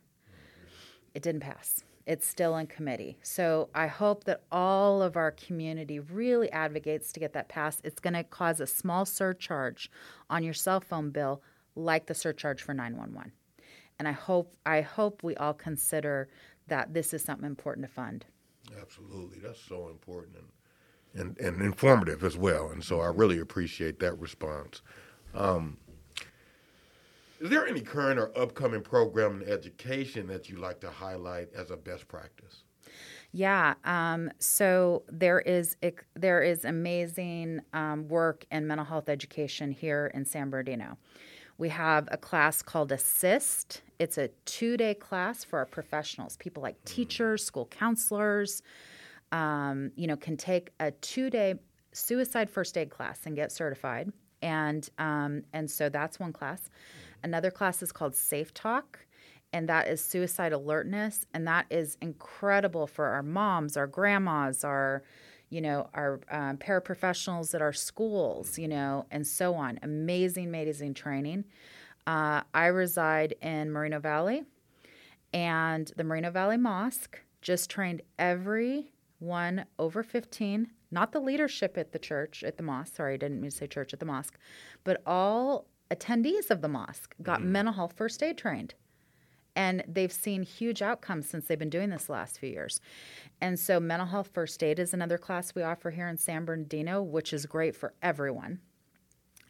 it 1.14 1.22
didn't 1.22 1.40
pass. 1.40 1.82
It's 2.06 2.26
still 2.26 2.58
in 2.58 2.66
committee. 2.66 3.16
So 3.22 3.70
I 3.74 3.86
hope 3.86 4.24
that 4.24 4.42
all 4.52 5.00
of 5.00 5.16
our 5.16 5.30
community 5.30 5.98
really 5.98 6.52
advocates 6.52 7.10
to 7.12 7.20
get 7.20 7.32
that 7.32 7.48
passed. 7.48 7.80
It's 7.84 8.00
going 8.00 8.12
to 8.12 8.22
cause 8.22 8.60
a 8.60 8.66
small 8.66 9.06
surcharge 9.06 9.90
on 10.28 10.44
your 10.44 10.52
cell 10.52 10.80
phone 10.80 11.08
bill, 11.08 11.40
like 11.74 12.04
the 12.04 12.12
surcharge 12.12 12.60
for 12.60 12.74
911. 12.74 13.32
And 13.98 14.08
I 14.08 14.12
hope 14.12 14.56
I 14.66 14.80
hope 14.80 15.22
we 15.22 15.36
all 15.36 15.54
consider 15.54 16.28
that 16.68 16.92
this 16.94 17.14
is 17.14 17.22
something 17.22 17.46
important 17.46 17.86
to 17.86 17.92
fund. 17.92 18.24
Absolutely, 18.80 19.38
that's 19.38 19.60
so 19.60 19.88
important 19.88 20.36
and, 21.14 21.38
and, 21.38 21.38
and 21.38 21.62
informative 21.62 22.24
as 22.24 22.36
well. 22.36 22.70
And 22.70 22.82
so 22.82 23.00
I 23.00 23.06
really 23.06 23.38
appreciate 23.38 24.00
that 24.00 24.18
response. 24.18 24.82
Um, 25.34 25.76
is 27.40 27.50
there 27.50 27.66
any 27.66 27.80
current 27.80 28.18
or 28.18 28.36
upcoming 28.38 28.80
program 28.80 29.42
in 29.42 29.48
education 29.48 30.26
that 30.28 30.48
you'd 30.48 30.60
like 30.60 30.80
to 30.80 30.90
highlight 30.90 31.48
as 31.54 31.70
a 31.70 31.76
best 31.76 32.08
practice? 32.08 32.62
Yeah, 33.32 33.74
um, 33.84 34.30
so 34.38 35.02
there 35.08 35.40
is 35.40 35.76
there 36.14 36.42
is 36.42 36.64
amazing 36.64 37.60
um, 37.72 38.06
work 38.06 38.46
in 38.52 38.68
mental 38.68 38.84
health 38.86 39.08
education 39.08 39.72
here 39.72 40.10
in 40.14 40.24
San 40.24 40.50
Bernardino. 40.50 40.96
We 41.56 41.68
have 41.68 42.08
a 42.10 42.16
class 42.16 42.62
called 42.62 42.90
Assist. 42.90 43.82
It's 43.98 44.18
a 44.18 44.28
two 44.44 44.76
day 44.76 44.94
class 44.94 45.44
for 45.44 45.58
our 45.60 45.66
professionals. 45.66 46.36
People 46.36 46.62
like 46.62 46.82
teachers, 46.84 47.44
school 47.44 47.66
counselors, 47.66 48.62
um, 49.30 49.92
you 49.96 50.06
know, 50.06 50.16
can 50.16 50.36
take 50.36 50.70
a 50.80 50.90
two 50.90 51.30
day 51.30 51.54
suicide 51.92 52.50
first 52.50 52.76
aid 52.76 52.90
class 52.90 53.20
and 53.24 53.36
get 53.36 53.52
certified. 53.52 54.12
And 54.42 54.88
um, 54.98 55.42
and 55.52 55.70
so 55.70 55.88
that's 55.88 56.18
one 56.18 56.32
class. 56.32 56.68
Another 57.22 57.50
class 57.50 57.82
is 57.82 57.92
called 57.92 58.14
Safe 58.14 58.52
Talk, 58.52 58.98
and 59.52 59.68
that 59.68 59.88
is 59.88 60.04
suicide 60.04 60.52
alertness, 60.52 61.24
and 61.32 61.46
that 61.46 61.66
is 61.70 61.96
incredible 62.02 62.86
for 62.86 63.06
our 63.06 63.22
moms, 63.22 63.76
our 63.76 63.86
grandmas, 63.86 64.64
our 64.64 65.02
you 65.54 65.60
know, 65.60 65.88
our 65.94 66.20
um, 66.32 66.56
paraprofessionals 66.56 67.54
at 67.54 67.62
our 67.62 67.72
schools, 67.72 68.58
you 68.58 68.66
know, 68.66 69.06
and 69.12 69.24
so 69.24 69.54
on. 69.54 69.78
Amazing, 69.82 70.46
amazing 70.48 70.94
training. 70.94 71.44
Uh, 72.08 72.42
I 72.52 72.66
reside 72.66 73.36
in 73.40 73.70
Moreno 73.70 74.00
Valley, 74.00 74.42
and 75.32 75.92
the 75.96 76.02
Moreno 76.02 76.32
Valley 76.32 76.56
Mosque 76.56 77.20
just 77.40 77.70
trained 77.70 78.02
everyone 78.18 79.64
over 79.78 80.02
15, 80.02 80.66
not 80.90 81.12
the 81.12 81.20
leadership 81.20 81.78
at 81.78 81.92
the 81.92 82.00
church, 82.00 82.42
at 82.42 82.56
the 82.56 82.64
mosque, 82.64 82.96
sorry, 82.96 83.14
I 83.14 83.16
didn't 83.16 83.40
mean 83.40 83.50
to 83.50 83.56
say 83.56 83.68
church, 83.68 83.92
at 83.92 84.00
the 84.00 84.06
mosque, 84.06 84.36
but 84.82 85.02
all 85.06 85.66
attendees 85.90 86.50
of 86.50 86.62
the 86.62 86.68
mosque 86.68 87.14
got 87.22 87.38
mm-hmm. 87.38 87.52
mental 87.52 87.74
health 87.74 87.92
first 87.96 88.22
aid 88.24 88.36
trained 88.36 88.74
and 89.56 89.84
they've 89.86 90.12
seen 90.12 90.42
huge 90.42 90.82
outcomes 90.82 91.28
since 91.28 91.46
they've 91.46 91.58
been 91.58 91.70
doing 91.70 91.90
this 91.90 92.08
last 92.08 92.38
few 92.38 92.48
years. 92.48 92.80
And 93.40 93.58
so, 93.58 93.78
mental 93.80 94.08
health 94.08 94.30
first 94.32 94.62
aid 94.62 94.78
is 94.78 94.94
another 94.94 95.18
class 95.18 95.54
we 95.54 95.62
offer 95.62 95.90
here 95.90 96.08
in 96.08 96.16
San 96.16 96.44
Bernardino, 96.44 97.02
which 97.02 97.32
is 97.32 97.46
great 97.46 97.76
for 97.76 97.94
everyone. 98.02 98.60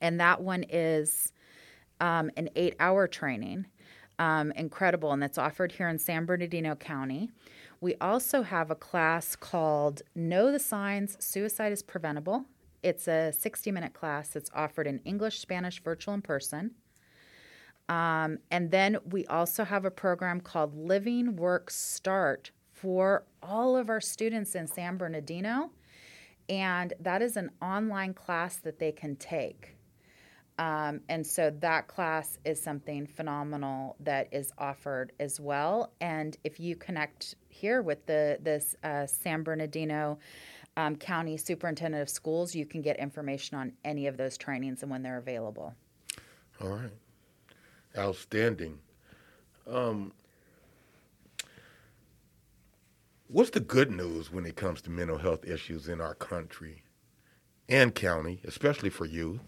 And 0.01 0.21
that 0.21 0.43
one 0.43 0.65
is 0.69 1.33
um, 2.01 2.31
an 2.37 2.51
eight 2.57 2.75
hour 2.81 3.07
training, 3.07 3.67
um, 4.19 4.53
incredible, 4.53 5.13
and 5.13 5.23
that's 5.23 5.39
offered 5.39 5.73
here 5.73 5.89
in 5.89 5.99
San 5.99 6.27
Bernardino 6.27 6.75
County. 6.75 7.31
We 7.81 7.95
also 8.01 8.43
have 8.43 8.71
a 8.71 8.75
class 8.75 9.37
called 9.37 10.03
Know 10.15 10.51
the 10.51 10.59
Signs 10.59 11.17
Suicide 11.25 11.73
is 11.73 11.83
Preventable. 11.83 12.45
It's 12.83 13.09
a 13.09 13.33
60 13.33 13.71
minute 13.73 13.95
class 13.95 14.29
that's 14.29 14.51
offered 14.55 14.87
in 14.87 14.99
English, 15.01 15.39
Spanish, 15.39 15.83
virtual, 15.83 16.15
and 16.15 16.23
person. 16.25 16.73
Um, 17.89 18.39
and 18.51 18.71
then 18.71 18.99
we 19.11 19.27
also 19.27 19.65
have 19.65 19.85
a 19.85 19.91
program 19.91 20.41
called 20.41 20.75
LivingWorks 20.75 21.73
Start 21.73 22.51
for 22.73 23.25
all 23.43 23.77
of 23.77 23.91
our 23.91 24.01
students 24.01 24.55
in 24.55 24.67
San 24.67 24.97
Bernardino. 24.97 25.71
And 26.49 26.93
that 27.01 27.23
is 27.23 27.37
an 27.37 27.51
online 27.63 28.15
class 28.15 28.57
that 28.57 28.79
they 28.79 28.93
can 28.93 29.17
take. 29.17 29.77
Um, 30.59 31.01
and 31.09 31.27
so 31.27 31.51
that 31.61 31.89
class 31.89 32.39
is 32.45 32.63
something 32.63 33.07
phenomenal 33.07 33.97
that 34.01 34.29
is 34.33 34.53
offered 34.57 35.13
as 35.19 35.41
well. 35.41 35.93
And 36.01 36.37
if 36.45 36.61
you 36.61 36.77
connect 36.77 37.35
here 37.49 37.83
with 37.83 38.07
the 38.07 38.39
this 38.41 38.77
uh, 38.85 39.07
San 39.07 39.43
Bernardino 39.43 40.19
um, 40.77 40.97
County 40.97 41.37
Superintendent 41.37 42.03
of 42.03 42.09
Schools, 42.09 42.55
you 42.55 42.67
can 42.67 42.83
get 42.83 42.99
information 42.99 43.59
on 43.59 43.73
any 43.85 44.07
of 44.07 44.17
those 44.17 44.39
trainings 44.39 44.83
and 44.83 44.91
when 44.93 45.03
they're 45.03 45.19
available. 45.19 45.75
All 46.61 46.69
right. 46.69 46.91
Outstanding. 47.97 48.79
Um, 49.71 50.13
what's 53.29 53.51
the 53.51 53.61
good 53.61 53.91
news 53.91 54.33
when 54.33 54.47
it 54.47 54.57
comes 54.57 54.83
to 54.83 54.91
mental 54.91 55.19
health 55.19 55.47
issues 55.47 55.89
in 55.89 56.01
our 56.01 56.15
country 56.15 56.83
and 57.69 57.95
county, 57.95 58.41
especially 58.45 58.91
for 58.91 59.07
youth? 59.07 59.41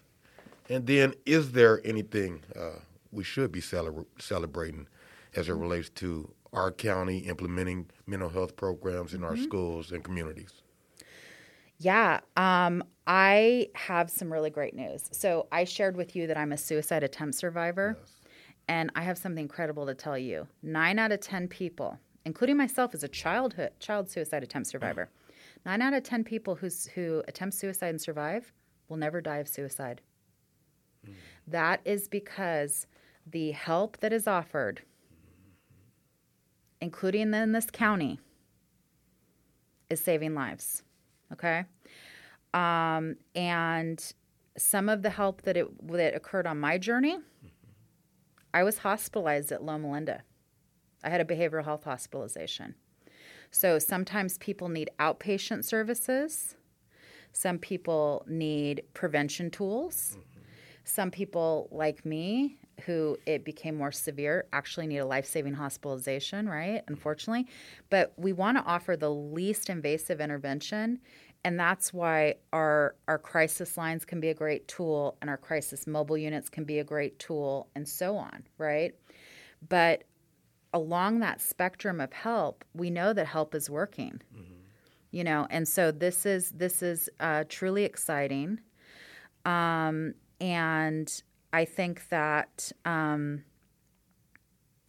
And 0.69 0.87
then, 0.87 1.15
is 1.25 1.53
there 1.53 1.81
anything 1.85 2.43
uh, 2.59 2.81
we 3.13 3.25
should 3.25 3.53
be 3.53 3.61
celebra- 3.61 4.07
celebrating 4.19 4.89
as 5.35 5.49
it 5.49 5.55
relates 5.55 5.91
to 5.91 6.33
our 6.53 6.73
county 6.73 7.19
implementing 7.19 7.87
mental 8.07 8.29
health 8.29 8.57
programs 8.57 9.13
in 9.13 9.21
mm-hmm. 9.21 9.31
our 9.31 9.37
schools 9.37 9.93
and 9.93 10.03
communities? 10.03 10.63
Yeah, 11.79 12.21
um, 12.37 12.83
I 13.07 13.69
have 13.75 14.11
some 14.11 14.33
really 14.33 14.51
great 14.51 14.75
news. 14.75 15.09
So 15.13 15.47
I 15.53 15.65
shared 15.65 15.97
with 15.97 16.17
you 16.17 16.27
that 16.27 16.37
I'm 16.37 16.53
a 16.53 16.57
suicide 16.57 17.03
attempt 17.03 17.35
survivor. 17.35 17.97
Yes. 18.01 18.13
And 18.69 18.91
I 18.97 19.03
have 19.03 19.19
something 19.19 19.43
incredible 19.43 19.87
to 19.87 19.95
tell 19.95 20.19
you. 20.19 20.49
Nine 20.63 20.99
out 20.99 21.13
of 21.13 21.21
10 21.21 21.49
people, 21.49 21.99
including 22.25 22.57
myself 22.57 22.95
as 22.95 23.05
a 23.05 23.09
childhood 23.09 23.71
child 23.79 24.11
suicide 24.11 24.43
attempt 24.43 24.69
survivor, 24.69 25.09
nine 25.65 25.83
out 25.83 25.95
of 25.95 26.03
10 26.03 26.25
people 26.25 26.57
who's, 26.57 26.87
who 26.87 27.23
attempt 27.29 27.55
suicide 27.55 27.91
and 27.91 28.01
survive 28.01 28.53
will 28.89 28.97
never 28.97 29.21
die 29.21 29.39
of 29.39 29.49
suicide. 29.49 30.01
Mm. 31.07 31.15
That 31.47 31.81
is 31.85 32.09
because 32.09 32.87
the 33.27 33.53
help 33.53 33.99
that 33.99 34.13
is 34.13 34.27
offered, 34.27 34.83
including 36.81 37.35
in 37.35 37.53
this 37.53 37.71
county, 37.71 38.19
is 39.91 40.01
saving 40.01 40.35
lives. 40.35 40.83
Okay? 41.33 41.65
Um, 42.55 43.17
and 43.35 44.13
some 44.57 44.89
of 44.89 45.03
the 45.03 45.11
help 45.11 45.43
that 45.43 45.57
it 45.57 45.67
that 45.89 46.15
occurred 46.15 46.47
on 46.47 46.59
my 46.59 46.79
journey 46.79 47.19
I 48.57 48.63
was 48.63 48.79
hospitalized 48.79 49.53
at 49.53 49.63
Loma 49.63 49.93
Linda. 49.93 50.23
I 51.05 51.11
had 51.11 51.21
a 51.21 51.27
behavioral 51.27 51.63
health 51.63 51.85
hospitalization. 51.85 52.75
So 53.51 53.79
sometimes 53.79 54.39
people 54.39 54.71
need 54.71 54.89
outpatient 54.99 55.63
services. 55.63 56.57
Some 57.35 57.59
people 57.59 58.25
need 58.27 58.85
prevention 58.95 59.51
tools. 59.51 60.13
Mm-hmm. 60.13 60.41
Some 60.85 61.11
people, 61.11 61.69
like 61.71 62.07
me, 62.07 62.57
who 62.87 63.19
it 63.27 63.45
became 63.45 63.75
more 63.75 63.93
severe, 63.93 64.47
actually 64.55 64.87
need 64.87 64.99
a 64.99 65.05
life 65.05 65.27
saving 65.27 65.53
hospitalization, 65.53 66.49
right? 66.49 66.83
Unfortunately. 66.89 67.47
But 67.91 68.15
we 68.17 68.33
want 68.33 68.57
to 68.57 68.65
offer 68.65 68.97
the 68.97 69.11
least 69.11 69.69
invasive 69.69 70.19
intervention 70.19 71.01
and 71.47 71.61
that's 71.61 71.95
why 71.95 72.35
our 72.53 72.97
our 73.07 73.19
crisis 73.19 73.77
lines 73.77 74.05
can 74.05 74.19
be 74.19 74.31
a 74.31 74.35
great 74.35 74.67
tool 74.67 75.17
and 75.21 75.31
our 75.31 75.37
crisis 75.37 75.87
mobile 75.87 76.19
units 76.19 76.49
can 76.49 76.65
be 76.65 76.81
a 76.81 76.85
great 76.85 77.21
tool 77.21 77.69
and 77.77 77.89
so 77.89 78.17
on 78.17 78.43
right? 78.59 78.95
But 79.69 80.03
along 80.75 81.21
that 81.21 81.41
spectrum 81.41 82.01
of 82.01 82.13
help 82.13 82.65
we 82.75 82.91
know 82.91 83.13
that 83.13 83.29
help 83.29 83.55
is 83.55 83.71
working. 83.71 84.21
Mm-hmm. 84.35 84.55
you 85.13 85.23
know 85.23 85.47
and 85.49 85.69
so 85.69 85.93
this 85.93 86.27
is 86.27 86.51
this 86.51 86.83
is 86.83 87.09
uh, 87.21 87.45
truly 87.49 87.85
exciting. 87.85 88.59
Um, 89.45 90.15
and 90.41 91.23
i 91.53 91.65
think 91.65 92.09
that 92.09 92.73
um, 92.85 93.45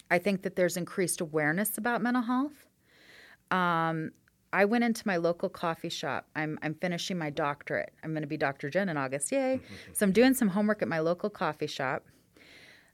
i 0.09 0.17
think 0.17 0.41
that 0.41 0.55
there's 0.55 0.75
increased 0.75 1.21
awareness 1.21 1.77
about 1.77 2.01
mental 2.01 2.23
health. 2.23 2.65
Um, 3.51 4.11
I 4.57 4.65
went 4.65 4.83
into 4.83 5.03
my 5.05 5.17
local 5.17 5.49
coffee 5.49 5.87
shop. 5.87 6.25
I'm, 6.35 6.57
I'm 6.63 6.73
finishing 6.73 7.15
my 7.15 7.29
doctorate. 7.29 7.93
I'm 8.03 8.13
going 8.13 8.23
to 8.23 8.27
be 8.27 8.37
Dr. 8.37 8.71
Jenn 8.71 8.89
in 8.89 8.97
August. 8.97 9.31
Yay. 9.31 9.59
so 9.93 10.03
I'm 10.03 10.11
doing 10.11 10.33
some 10.33 10.47
homework 10.47 10.81
at 10.81 10.87
my 10.87 10.97
local 10.97 11.29
coffee 11.29 11.67
shop. 11.67 12.03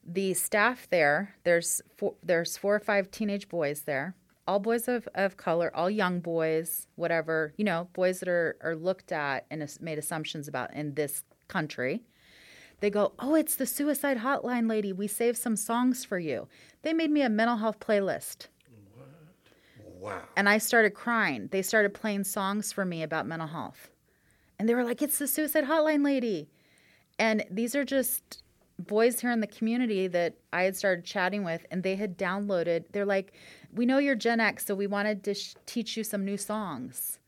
The 0.05 0.33
staff 0.33 0.89
there, 0.89 1.35
there's 1.45 1.81
four, 1.95 2.15
there's 2.21 2.57
four 2.57 2.75
or 2.75 2.81
five 2.81 3.11
teenage 3.11 3.47
boys 3.47 3.83
there, 3.83 4.13
all 4.45 4.59
boys 4.59 4.89
of, 4.89 5.07
of 5.15 5.37
color, 5.37 5.71
all 5.73 5.89
young 5.89 6.19
boys, 6.19 6.87
whatever, 6.95 7.53
you 7.55 7.63
know, 7.63 7.87
boys 7.93 8.19
that 8.19 8.27
are, 8.27 8.57
are 8.59 8.75
looked 8.75 9.13
at 9.13 9.45
and 9.49 9.65
made 9.79 9.97
assumptions 9.97 10.49
about 10.49 10.73
in 10.73 10.95
this 10.95 11.23
country. 11.47 12.03
They 12.81 12.89
go, 12.89 13.13
Oh, 13.19 13.35
it's 13.35 13.55
the 13.55 13.65
suicide 13.65 14.17
hotline 14.17 14.69
lady. 14.69 14.91
We 14.91 15.07
saved 15.07 15.37
some 15.37 15.55
songs 15.55 16.03
for 16.03 16.19
you. 16.19 16.49
They 16.81 16.91
made 16.91 17.09
me 17.09 17.21
a 17.21 17.29
mental 17.29 17.55
health 17.55 17.79
playlist. 17.79 18.47
Wow. 20.03 20.23
And 20.35 20.49
I 20.49 20.57
started 20.57 20.93
crying. 20.93 21.47
They 21.49 21.61
started 21.61 21.93
playing 21.93 22.25
songs 22.25 22.73
for 22.73 22.83
me 22.83 23.03
about 23.03 23.25
mental 23.25 23.47
health. 23.47 23.89
And 24.59 24.67
they 24.67 24.75
were 24.75 24.83
like, 24.83 25.01
It's 25.01 25.17
the 25.17 25.27
suicide 25.27 25.63
hotline 25.63 26.03
lady. 26.03 26.49
And 27.17 27.45
these 27.49 27.73
are 27.73 27.85
just 27.85 28.43
boys 28.77 29.21
here 29.21 29.31
in 29.31 29.39
the 29.39 29.47
community 29.47 30.07
that 30.07 30.35
I 30.51 30.63
had 30.63 30.75
started 30.75 31.05
chatting 31.05 31.45
with, 31.45 31.65
and 31.71 31.83
they 31.83 31.95
had 31.95 32.17
downloaded. 32.17 32.83
They're 32.91 33.05
like, 33.05 33.31
We 33.73 33.85
know 33.85 33.97
you're 33.97 34.15
Gen 34.15 34.41
X, 34.41 34.65
so 34.65 34.75
we 34.75 34.87
wanted 34.87 35.23
to 35.23 35.33
sh- 35.33 35.55
teach 35.65 35.95
you 35.95 36.03
some 36.03 36.25
new 36.25 36.37
songs. 36.37 37.19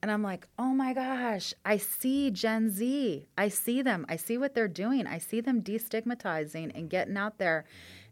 And 0.00 0.10
I'm 0.12 0.22
like, 0.22 0.46
oh 0.56 0.68
my 0.68 0.94
gosh, 0.94 1.52
I 1.64 1.76
see 1.76 2.30
Gen 2.30 2.70
Z. 2.70 3.26
I 3.36 3.48
see 3.48 3.82
them. 3.82 4.06
I 4.08 4.14
see 4.14 4.38
what 4.38 4.54
they're 4.54 4.68
doing. 4.68 5.08
I 5.08 5.18
see 5.18 5.40
them 5.40 5.60
destigmatizing 5.60 6.70
and 6.72 6.88
getting 6.88 7.16
out 7.16 7.38
there 7.38 7.64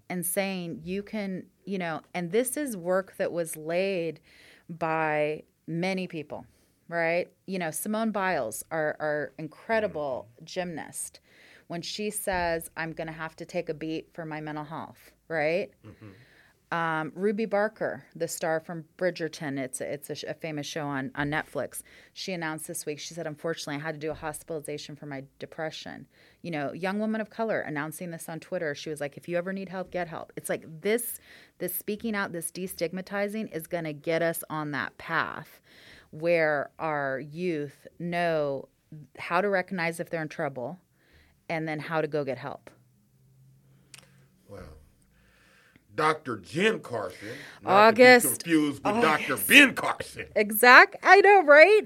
and 0.08 0.24
saying, 0.24 0.80
you 0.84 1.02
can, 1.02 1.46
you 1.64 1.78
know, 1.78 2.00
and 2.14 2.30
this 2.30 2.56
is 2.56 2.76
work 2.76 3.16
that 3.16 3.32
was 3.32 3.56
laid 3.56 4.20
by 4.68 5.42
many 5.66 6.06
people, 6.06 6.46
right? 6.88 7.30
You 7.46 7.58
know, 7.58 7.70
Simone 7.70 8.10
Biles, 8.10 8.64
our, 8.70 8.96
our 9.00 9.32
incredible 9.38 10.28
gymnast, 10.44 11.20
when 11.66 11.82
she 11.82 12.10
says, 12.10 12.70
I'm 12.76 12.92
going 12.92 13.08
to 13.08 13.12
have 13.12 13.34
to 13.36 13.44
take 13.44 13.68
a 13.68 13.74
beat 13.74 14.10
for 14.12 14.24
my 14.24 14.40
mental 14.40 14.64
health, 14.64 15.12
right? 15.28 15.70
Mm-hmm. 15.84 16.10
Um, 16.72 17.12
Ruby 17.14 17.46
Barker, 17.46 18.04
the 18.16 18.26
star 18.26 18.58
from 18.58 18.86
Bridgerton, 18.98 19.56
it's 19.56 19.80
a, 19.80 19.92
it's 19.92 20.10
a, 20.10 20.30
a, 20.30 20.34
famous 20.34 20.66
show 20.66 20.84
on, 20.84 21.12
on 21.14 21.30
Netflix. 21.30 21.82
She 22.12 22.32
announced 22.32 22.66
this 22.66 22.84
week. 22.84 22.98
She 22.98 23.14
said, 23.14 23.24
"Unfortunately, 23.24 23.76
I 23.76 23.84
had 23.84 23.94
to 23.94 24.00
do 24.00 24.10
a 24.10 24.14
hospitalization 24.14 24.96
for 24.96 25.06
my 25.06 25.22
depression." 25.38 26.08
You 26.42 26.50
know, 26.50 26.72
young 26.72 26.98
woman 26.98 27.20
of 27.20 27.30
color 27.30 27.60
announcing 27.60 28.10
this 28.10 28.28
on 28.28 28.40
Twitter. 28.40 28.74
She 28.74 28.90
was 28.90 29.00
like, 29.00 29.16
"If 29.16 29.28
you 29.28 29.38
ever 29.38 29.52
need 29.52 29.68
help, 29.68 29.92
get 29.92 30.08
help." 30.08 30.32
It's 30.34 30.48
like 30.48 30.64
this, 30.80 31.20
this 31.58 31.72
speaking 31.72 32.16
out, 32.16 32.32
this 32.32 32.50
destigmatizing 32.50 33.54
is 33.54 33.68
going 33.68 33.84
to 33.84 33.92
get 33.92 34.22
us 34.22 34.42
on 34.50 34.72
that 34.72 34.98
path 34.98 35.60
where 36.10 36.70
our 36.80 37.20
youth 37.20 37.86
know 38.00 38.68
how 39.18 39.40
to 39.40 39.48
recognize 39.48 40.00
if 40.00 40.10
they're 40.10 40.22
in 40.22 40.28
trouble, 40.28 40.80
and 41.48 41.68
then 41.68 41.78
how 41.78 42.00
to 42.00 42.08
go 42.08 42.24
get 42.24 42.38
help. 42.38 42.70
Dr. 45.96 46.36
Jenn 46.36 46.80
Carson. 46.80 47.28
August. 47.64 48.26
confused 48.26 48.84
with 48.84 48.94
August. 48.94 49.28
Dr. 49.28 49.42
Ben 49.48 49.74
Carson. 49.74 50.26
Exact. 50.36 50.96
I 51.02 51.20
know, 51.22 51.42
right? 51.42 51.82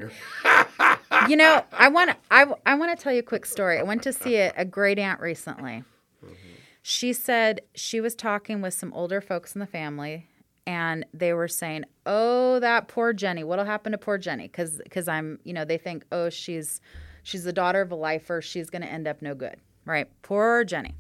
you 1.29 1.37
know, 1.37 1.65
I 1.73 1.89
want 1.89 2.11
to. 2.11 2.17
I, 2.31 2.47
I 2.67 2.75
want 2.75 2.97
to 2.97 3.03
tell 3.03 3.13
you 3.13 3.21
a 3.21 3.23
quick 3.23 3.47
story. 3.47 3.79
I 3.79 3.83
went 3.83 4.03
to 4.03 4.13
see 4.13 4.37
a, 4.37 4.53
a 4.57 4.65
great 4.65 4.99
aunt 4.99 5.21
recently. 5.21 5.85
Mm-hmm. 6.25 6.35
She 6.83 7.13
said 7.13 7.61
she 7.75 8.01
was 8.01 8.15
talking 8.15 8.61
with 8.61 8.75
some 8.75 8.93
older 8.93 9.21
folks 9.21 9.55
in 9.55 9.61
the 9.61 9.67
family, 9.67 10.27
and 10.67 11.07
they 11.15 11.33
were 11.33 11.49
saying, 11.49 11.85
"Oh, 12.05 12.59
that 12.59 12.89
poor 12.89 13.13
Jenny. 13.13 13.45
What'll 13.45 13.65
happen 13.65 13.93
to 13.93 13.99
poor 13.99 14.19
Jenny?" 14.19 14.49
Because 14.49 14.79
because 14.83 15.07
I'm, 15.07 15.39
you 15.45 15.53
know, 15.53 15.65
they 15.65 15.79
think, 15.79 16.05
"Oh, 16.11 16.31
she's 16.31 16.81
she's 17.23 17.45
the 17.45 17.53
daughter 17.53 17.81
of 17.81 17.93
a 17.93 17.97
lifer. 17.97 18.43
She's 18.43 18.71
going 18.71 18.83
to 18.83 18.89
end 18.89 19.07
up 19.07 19.23
no 19.23 19.35
good." 19.35 19.57
Right? 19.87 20.09
Poor 20.23 20.65
Jenny. 20.65 20.95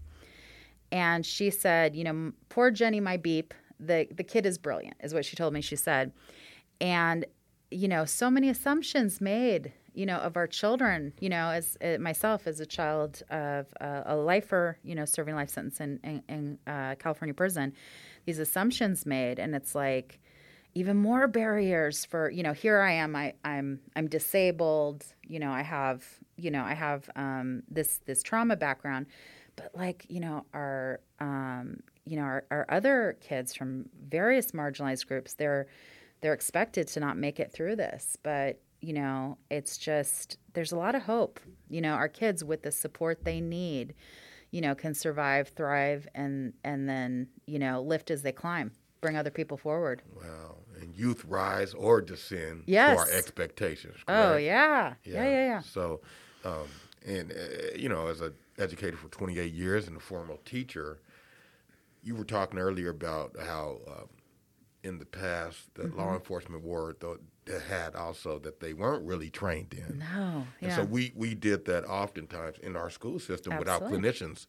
And 0.93 1.25
she 1.25 1.51
said, 1.51 1.95
you 1.95 2.05
know, 2.05 2.33
poor 2.49 2.71
Jenny, 2.71 3.01
my 3.01 3.17
beep. 3.17 3.55
The 3.79 4.07
the 4.11 4.25
kid 4.25 4.45
is 4.45 4.59
brilliant, 4.59 4.97
is 5.03 5.15
what 5.15 5.25
she 5.25 5.37
told 5.37 5.55
me. 5.55 5.61
She 5.61 5.77
said, 5.77 6.13
and 6.81 7.25
you 7.71 7.89
know, 7.89 8.05
so 8.05 8.31
many 8.31 8.49
assumptions 8.49 9.21
made, 9.21 9.73
you 9.95 10.05
know, 10.05 10.17
of 10.17 10.37
our 10.37 10.47
children. 10.47 11.15
You 11.21 11.31
know, 11.31 11.51
as 11.51 11.79
uh, 11.83 11.97
myself 11.99 12.47
as 12.47 12.61
a 12.61 12.67
child 12.67 13.23
of 13.31 13.67
uh, 13.81 14.03
a 14.05 14.17
lifer, 14.17 14.77
you 14.83 14.95
know, 14.95 15.05
serving 15.07 15.35
life 15.35 15.49
sentence 15.49 15.81
in 15.81 15.99
in, 16.05 16.23
in 16.29 16.59
uh, 16.67 16.97
California 16.97 17.33
prison, 17.33 17.73
these 18.27 18.39
assumptions 18.39 19.07
made, 19.07 19.39
and 19.39 19.55
it's 19.55 19.75
like 19.75 20.21
even 20.75 20.97
more 20.97 21.27
barriers 21.27 22.05
for 22.05 22.31
you 22.31 22.43
know 22.43 22.53
here 22.53 22.81
i 22.81 22.93
am 22.93 23.17
I, 23.17 23.35
i'm 23.45 23.81
i'm 23.97 24.07
disabled 24.07 25.05
you 25.27 25.41
know 25.41 25.51
i 25.51 25.63
have 25.63 26.05
you 26.37 26.51
know 26.51 26.63
i 26.63 26.75
have 26.75 27.11
um, 27.17 27.63
this 27.69 28.01
this 28.07 28.23
trauma 28.23 28.57
background 28.57 29.07
but 29.61 29.79
like 29.79 30.07
you 30.09 30.21
know 30.21 30.45
our 30.55 31.01
um, 31.21 31.81
you 32.05 32.17
know 32.17 32.23
our, 32.23 32.45
our 32.51 32.67
other 32.69 33.17
kids 33.21 33.55
from 33.55 33.89
various 34.09 34.53
marginalized 34.53 35.07
groups 35.07 35.35
they're 35.35 35.67
they're 36.21 36.35
expected 36.35 36.87
to 36.89 37.01
not 37.01 37.17
make 37.17 37.41
it 37.41 37.53
through 37.53 37.77
this 37.77 38.17
but 38.23 38.61
you 38.81 38.93
know 38.93 39.37
it's 39.51 39.77
just 39.77 40.39
there's 40.55 40.73
a 40.73 40.77
lot 40.77 40.95
of 40.95 41.03
hope 41.03 41.41
you 41.69 41.81
know 41.81 41.93
our 41.93 42.09
kids 42.09 42.43
with 42.43 42.63
the 42.63 42.73
support 42.73 43.25
they 43.25 43.41
need 43.41 43.95
you 44.51 44.61
know 44.61 44.75
can 44.75 44.95
survive 44.95 45.49
thrive 45.49 46.09
and 46.15 46.53
and 46.65 46.89
then 46.89 47.27
you 47.47 47.59
know 47.59 47.83
lift 47.83 48.11
as 48.11 48.23
they 48.23 48.33
climb 48.33 48.73
bring 49.01 49.17
other 49.17 49.31
people 49.31 49.57
forward 49.57 50.03
wow 50.17 50.57
and 50.81 50.95
youth 50.97 51.25
rise 51.27 51.75
or 51.75 52.01
descend 52.01 52.63
yes. 52.67 52.95
to 52.95 53.01
our 53.01 53.19
expectations 53.19 53.97
oh, 54.09 54.13
correct? 54.13 54.33
oh 54.33 54.37
yeah. 54.37 54.95
yeah 55.05 55.15
yeah 55.15 55.25
yeah 55.25 55.47
yeah 55.47 55.61
so 55.61 56.01
um, 56.45 56.67
and 57.07 57.33
uh, 57.33 57.77
you 57.77 57.89
know 57.89 58.09
as 58.09 58.21
a 58.21 58.33
educated 58.61 58.99
for 58.99 59.09
28 59.09 59.53
years 59.53 59.89
and 59.89 59.97
a 59.97 60.01
former 60.01 60.37
teacher. 60.45 61.01
You 62.03 62.15
were 62.15 62.25
talking 62.25 62.59
earlier 62.59 62.91
about 62.91 63.37
how 63.39 63.79
um, 63.89 64.09
in 64.83 64.99
the 64.99 65.07
past 65.07 65.75
the 65.75 65.85
mm-hmm. 65.85 65.99
law 65.99 66.15
enforcement 66.15 66.65
were 66.65 66.97
that 67.01 67.63
had 67.63 67.97
also 67.97 68.39
that 68.39 68.61
they 68.61 68.73
weren't 68.73 69.05
really 69.05 69.31
trained 69.31 69.75
in. 69.75 69.99
No, 69.99 70.47
yeah. 70.61 70.69
And 70.69 70.73
so 70.73 70.85
we 70.85 71.13
we 71.15 71.35
did 71.35 71.65
that 71.67 71.85
oftentimes 71.85 72.59
in 72.59 72.77
our 72.77 72.91
school 72.91 73.19
system 73.19 73.53
Absolutely. 73.53 73.59
without 73.59 74.03
clinicians, 74.03 74.47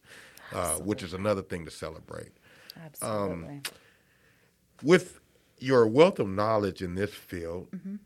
uh, 0.52 0.76
which 0.76 1.02
is 1.02 1.12
another 1.14 1.42
thing 1.42 1.64
to 1.64 1.70
celebrate. 1.70 2.32
Absolutely. 2.82 3.46
Um, 3.46 3.62
with 4.82 5.20
your 5.58 5.86
wealth 5.86 6.18
of 6.18 6.28
knowledge 6.28 6.82
in 6.82 6.94
this 6.94 7.12
field. 7.12 7.70
Mm-hmm 7.70 7.96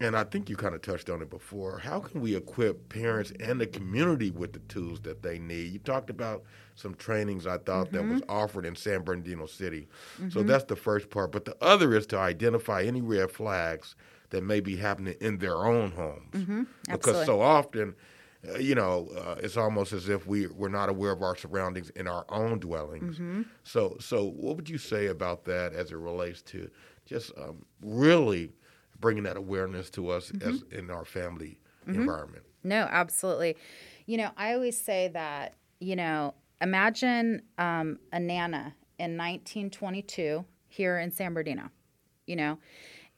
and 0.00 0.16
I 0.16 0.24
think 0.24 0.48
you 0.48 0.56
kind 0.56 0.74
of 0.74 0.80
touched 0.80 1.10
on 1.10 1.20
it 1.20 1.28
before. 1.28 1.78
How 1.78 2.00
can 2.00 2.20
we 2.20 2.34
equip 2.34 2.88
parents 2.88 3.32
and 3.38 3.60
the 3.60 3.66
community 3.66 4.30
with 4.30 4.54
the 4.54 4.60
tools 4.60 5.00
that 5.02 5.22
they 5.22 5.38
need? 5.38 5.72
You 5.72 5.78
talked 5.78 6.08
about 6.08 6.42
some 6.74 6.94
trainings 6.94 7.46
I 7.46 7.58
thought 7.58 7.88
mm-hmm. 7.88 7.96
that 7.96 8.04
was 8.04 8.22
mm-hmm. 8.22 8.30
offered 8.30 8.64
in 8.64 8.74
San 8.74 9.02
Bernardino 9.02 9.46
City. 9.46 9.88
Mm-hmm. 10.14 10.30
So 10.30 10.42
that's 10.42 10.64
the 10.64 10.76
first 10.76 11.10
part. 11.10 11.32
But 11.32 11.44
the 11.44 11.56
other 11.60 11.94
is 11.94 12.06
to 12.08 12.18
identify 12.18 12.82
any 12.82 13.02
red 13.02 13.30
flags 13.30 13.94
that 14.30 14.42
may 14.42 14.60
be 14.60 14.76
happening 14.76 15.16
in 15.20 15.38
their 15.38 15.56
own 15.56 15.90
homes. 15.90 16.32
Mm-hmm. 16.32 16.62
Because 16.90 17.26
so 17.26 17.42
often, 17.42 17.94
uh, 18.48 18.58
you 18.58 18.74
know, 18.74 19.10
uh, 19.18 19.34
it's 19.42 19.58
almost 19.58 19.92
as 19.92 20.08
if 20.08 20.26
we, 20.26 20.46
we're 20.46 20.68
not 20.68 20.88
aware 20.88 21.12
of 21.12 21.22
our 21.22 21.36
surroundings 21.36 21.90
in 21.90 22.08
our 22.08 22.24
own 22.30 22.58
dwellings. 22.58 23.16
Mm-hmm. 23.16 23.42
So, 23.64 23.96
so 24.00 24.30
what 24.30 24.56
would 24.56 24.70
you 24.70 24.78
say 24.78 25.08
about 25.08 25.44
that 25.44 25.74
as 25.74 25.92
it 25.92 25.98
relates 25.98 26.40
to 26.42 26.70
just 27.04 27.32
um, 27.36 27.66
really 27.82 28.52
bringing 29.00 29.24
that 29.24 29.36
awareness 29.36 29.90
to 29.90 30.10
us 30.10 30.30
mm-hmm. 30.30 30.48
as 30.48 30.62
in 30.70 30.90
our 30.90 31.04
family 31.04 31.58
mm-hmm. 31.86 32.00
environment. 32.00 32.44
No, 32.62 32.86
absolutely. 32.90 33.56
You 34.06 34.18
know, 34.18 34.30
I 34.36 34.54
always 34.54 34.78
say 34.78 35.08
that, 35.08 35.54
you 35.80 35.96
know, 35.96 36.34
imagine 36.60 37.42
um, 37.58 37.98
a 38.12 38.20
Nana 38.20 38.74
in 38.98 39.16
1922 39.16 40.44
here 40.68 40.98
in 40.98 41.10
San 41.10 41.32
Bernardino, 41.32 41.70
you 42.26 42.36
know, 42.36 42.58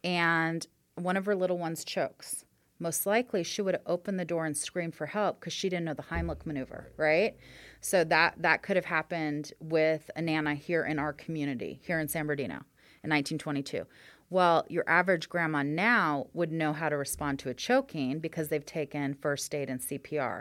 and 0.04 0.66
one 0.94 1.16
of 1.16 1.26
her 1.26 1.34
little 1.34 1.58
ones 1.58 1.84
chokes. 1.84 2.44
Most 2.78 3.06
likely, 3.06 3.44
she 3.44 3.62
would 3.62 3.74
have 3.74 3.82
opened 3.86 4.18
the 4.18 4.24
door 4.24 4.44
and 4.44 4.56
screamed 4.56 4.94
for 4.94 5.06
help 5.06 5.38
because 5.38 5.52
she 5.52 5.68
didn't 5.68 5.84
know 5.84 5.94
the 5.94 6.02
Heimlich 6.02 6.44
maneuver, 6.44 6.90
right? 6.96 7.36
So 7.80 8.02
that 8.04 8.34
that 8.42 8.62
could 8.62 8.74
have 8.74 8.84
happened 8.84 9.52
with 9.60 10.10
a 10.16 10.22
Nana 10.22 10.54
here 10.54 10.84
in 10.84 10.98
our 10.98 11.12
community, 11.12 11.78
here 11.82 12.00
in 12.00 12.08
San 12.08 12.26
Bernardino 12.26 12.64
in 13.04 13.10
1922. 13.10 13.86
Well, 14.32 14.64
your 14.70 14.88
average 14.88 15.28
grandma 15.28 15.62
now 15.62 16.28
would 16.32 16.50
know 16.50 16.72
how 16.72 16.88
to 16.88 16.96
respond 16.96 17.38
to 17.40 17.50
a 17.50 17.54
choking 17.54 18.18
because 18.18 18.48
they've 18.48 18.64
taken 18.64 19.12
first 19.12 19.54
aid 19.54 19.68
and 19.68 19.78
CPR. 19.78 20.40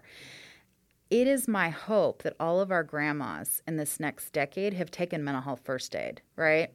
It 1.09 1.27
is 1.27 1.45
my 1.45 1.67
hope 1.67 2.23
that 2.23 2.37
all 2.39 2.61
of 2.61 2.71
our 2.71 2.83
grandmas 2.83 3.61
in 3.67 3.75
this 3.75 3.99
next 3.99 4.31
decade 4.31 4.73
have 4.75 4.91
taken 4.91 5.25
mental 5.25 5.41
health 5.41 5.59
first 5.65 5.93
aid, 5.93 6.21
right? 6.37 6.69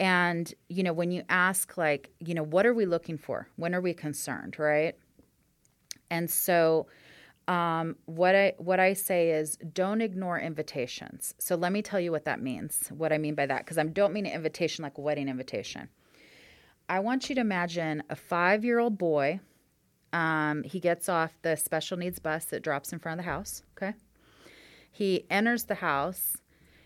And, 0.00 0.52
you 0.68 0.82
know, 0.82 0.92
when 0.92 1.12
you 1.12 1.22
ask, 1.28 1.78
like, 1.78 2.10
you 2.18 2.34
know, 2.34 2.42
what 2.42 2.66
are 2.66 2.74
we 2.74 2.86
looking 2.86 3.16
for? 3.16 3.46
When 3.54 3.72
are 3.72 3.80
we 3.80 3.94
concerned, 3.94 4.58
right? 4.58 4.96
And 6.10 6.28
so, 6.28 6.88
um, 7.46 7.96
what 8.06 8.34
I 8.34 8.54
what 8.58 8.80
I 8.80 8.94
say 8.94 9.30
is 9.30 9.56
don't 9.72 10.00
ignore 10.00 10.38
invitations. 10.38 11.34
So 11.38 11.56
let 11.56 11.72
me 11.72 11.82
tell 11.82 12.00
you 12.00 12.10
what 12.10 12.24
that 12.24 12.40
means. 12.40 12.88
What 12.88 13.12
I 13.12 13.18
mean 13.18 13.34
by 13.34 13.46
that, 13.46 13.58
because 13.58 13.78
I 13.78 13.84
don't 13.84 14.12
mean 14.12 14.26
an 14.26 14.32
invitation 14.32 14.82
like 14.82 14.98
a 14.98 15.02
wedding 15.02 15.28
invitation. 15.28 15.88
I 16.88 17.00
want 17.00 17.28
you 17.28 17.34
to 17.34 17.40
imagine 17.40 18.02
a 18.08 18.16
five 18.16 18.64
year 18.64 18.78
old 18.78 18.96
boy. 18.96 19.40
Um, 20.12 20.62
he 20.62 20.80
gets 20.80 21.08
off 21.08 21.36
the 21.42 21.56
special 21.56 21.98
needs 21.98 22.18
bus 22.18 22.46
that 22.46 22.62
drops 22.62 22.92
in 22.92 22.98
front 22.98 23.18
of 23.18 23.24
the 23.24 23.30
house. 23.30 23.62
Okay, 23.76 23.94
he 24.90 25.26
enters 25.28 25.64
the 25.64 25.76
house. 25.76 26.36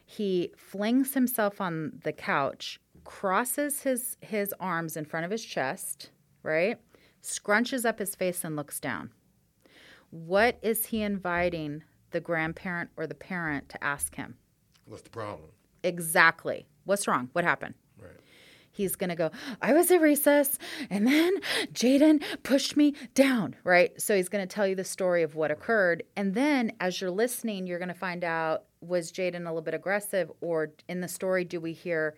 He 0.05 0.53
flings 0.57 1.15
himself 1.15 1.61
on 1.61 2.01
the 2.03 2.13
couch, 2.13 2.81
crosses 3.05 3.83
his 3.83 4.17
his 4.21 4.53
arms 4.59 4.97
in 4.97 5.05
front 5.05 5.25
of 5.25 5.31
his 5.31 5.45
chest, 5.45 6.11
right? 6.43 6.79
Scrunches 7.23 7.85
up 7.85 7.99
his 7.99 8.15
face 8.15 8.43
and 8.43 8.57
looks 8.57 8.81
down. 8.81 9.11
What 10.11 10.59
is 10.63 10.87
he 10.87 11.03
inviting 11.03 11.83
the 12.11 12.21
grandparent 12.21 12.91
or 12.97 13.07
the 13.07 13.15
parent 13.15 13.69
to 13.71 13.85
ask 13.85 14.15
him? 14.15 14.37
What's 14.87 15.03
the 15.03 15.11
problem? 15.11 15.51
Exactly. 15.83 16.67
What's 16.85 17.07
wrong? 17.07 17.29
What 17.33 17.45
happened? 17.45 17.75
Right. 18.01 18.13
He's 18.71 18.97
going 18.97 19.11
to 19.11 19.17
go, 19.17 19.31
I 19.61 19.73
was 19.75 19.91
at 19.91 20.01
recess 20.01 20.59
and 20.89 21.07
then 21.07 21.35
Jaden 21.73 22.23
pushed 22.43 22.77
me 22.77 22.95
down, 23.15 23.57
right? 23.65 24.01
So 24.01 24.17
he's 24.17 24.29
going 24.29 24.47
to 24.47 24.55
tell 24.55 24.67
you 24.67 24.75
the 24.75 24.85
story 24.85 25.23
of 25.23 25.35
what 25.35 25.51
occurred. 25.51 26.05
And 26.17 26.35
then 26.35 26.73
as 26.81 27.01
you're 27.01 27.11
listening, 27.11 27.67
you're 27.67 27.79
going 27.79 27.89
to 27.89 27.95
find 27.95 28.25
out 28.25 28.65
was 28.81 29.13
Jaden 29.13 29.43
a 29.43 29.45
little 29.45 29.63
bit 29.63 29.75
aggressive 29.75 30.31
or 30.41 30.73
in 30.89 31.01
the 31.01 31.09
story, 31.09 31.45
do 31.45 31.61
we 31.61 31.73
hear, 31.73 32.17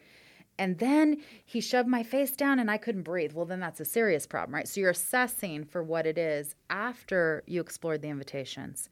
and 0.60 0.76
then 0.76 1.22
he 1.46 1.62
shoved 1.62 1.88
my 1.88 2.02
face 2.02 2.32
down 2.32 2.58
and 2.58 2.70
I 2.70 2.76
couldn't 2.76 3.02
breathe. 3.02 3.32
Well, 3.32 3.46
then 3.46 3.60
that's 3.60 3.80
a 3.80 3.84
serious 3.86 4.26
problem, 4.26 4.54
right? 4.54 4.68
So 4.68 4.78
you're 4.78 4.90
assessing 4.90 5.64
for 5.64 5.82
what 5.82 6.06
it 6.06 6.18
is 6.18 6.54
after 6.68 7.42
you 7.46 7.62
explored 7.62 8.02
the 8.02 8.10
invitations. 8.10 8.90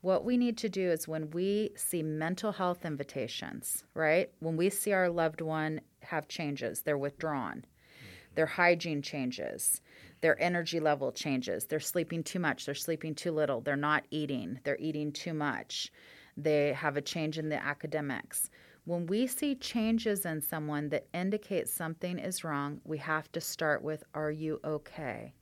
What 0.00 0.24
we 0.24 0.38
need 0.38 0.56
to 0.56 0.70
do 0.70 0.90
is 0.90 1.06
when 1.06 1.30
we 1.32 1.72
see 1.76 2.02
mental 2.02 2.52
health 2.52 2.86
invitations, 2.86 3.84
right? 3.92 4.30
When 4.38 4.56
we 4.56 4.70
see 4.70 4.94
our 4.94 5.10
loved 5.10 5.42
one 5.42 5.82
have 6.00 6.26
changes, 6.26 6.80
they're 6.80 6.96
withdrawn, 6.96 7.56
mm-hmm. 7.56 8.34
their 8.34 8.46
hygiene 8.46 9.02
changes, 9.02 9.82
their 10.22 10.40
energy 10.42 10.80
level 10.80 11.12
changes, 11.12 11.66
they're 11.66 11.80
sleeping 11.80 12.22
too 12.22 12.38
much, 12.38 12.64
they're 12.64 12.74
sleeping 12.74 13.14
too 13.14 13.32
little, 13.32 13.60
they're 13.60 13.76
not 13.76 14.06
eating, 14.10 14.58
they're 14.64 14.78
eating 14.78 15.12
too 15.12 15.34
much, 15.34 15.92
they 16.34 16.72
have 16.72 16.96
a 16.96 17.02
change 17.02 17.38
in 17.38 17.50
the 17.50 17.62
academics. 17.62 18.48
When 18.90 19.06
we 19.06 19.28
see 19.28 19.54
changes 19.54 20.26
in 20.26 20.42
someone 20.42 20.88
that 20.88 21.06
indicate 21.14 21.68
something 21.68 22.18
is 22.18 22.42
wrong, 22.42 22.80
we 22.82 22.98
have 22.98 23.30
to 23.30 23.40
start 23.40 23.84
with, 23.84 24.02
Are 24.14 24.32
you 24.32 24.58
okay? 24.64 25.32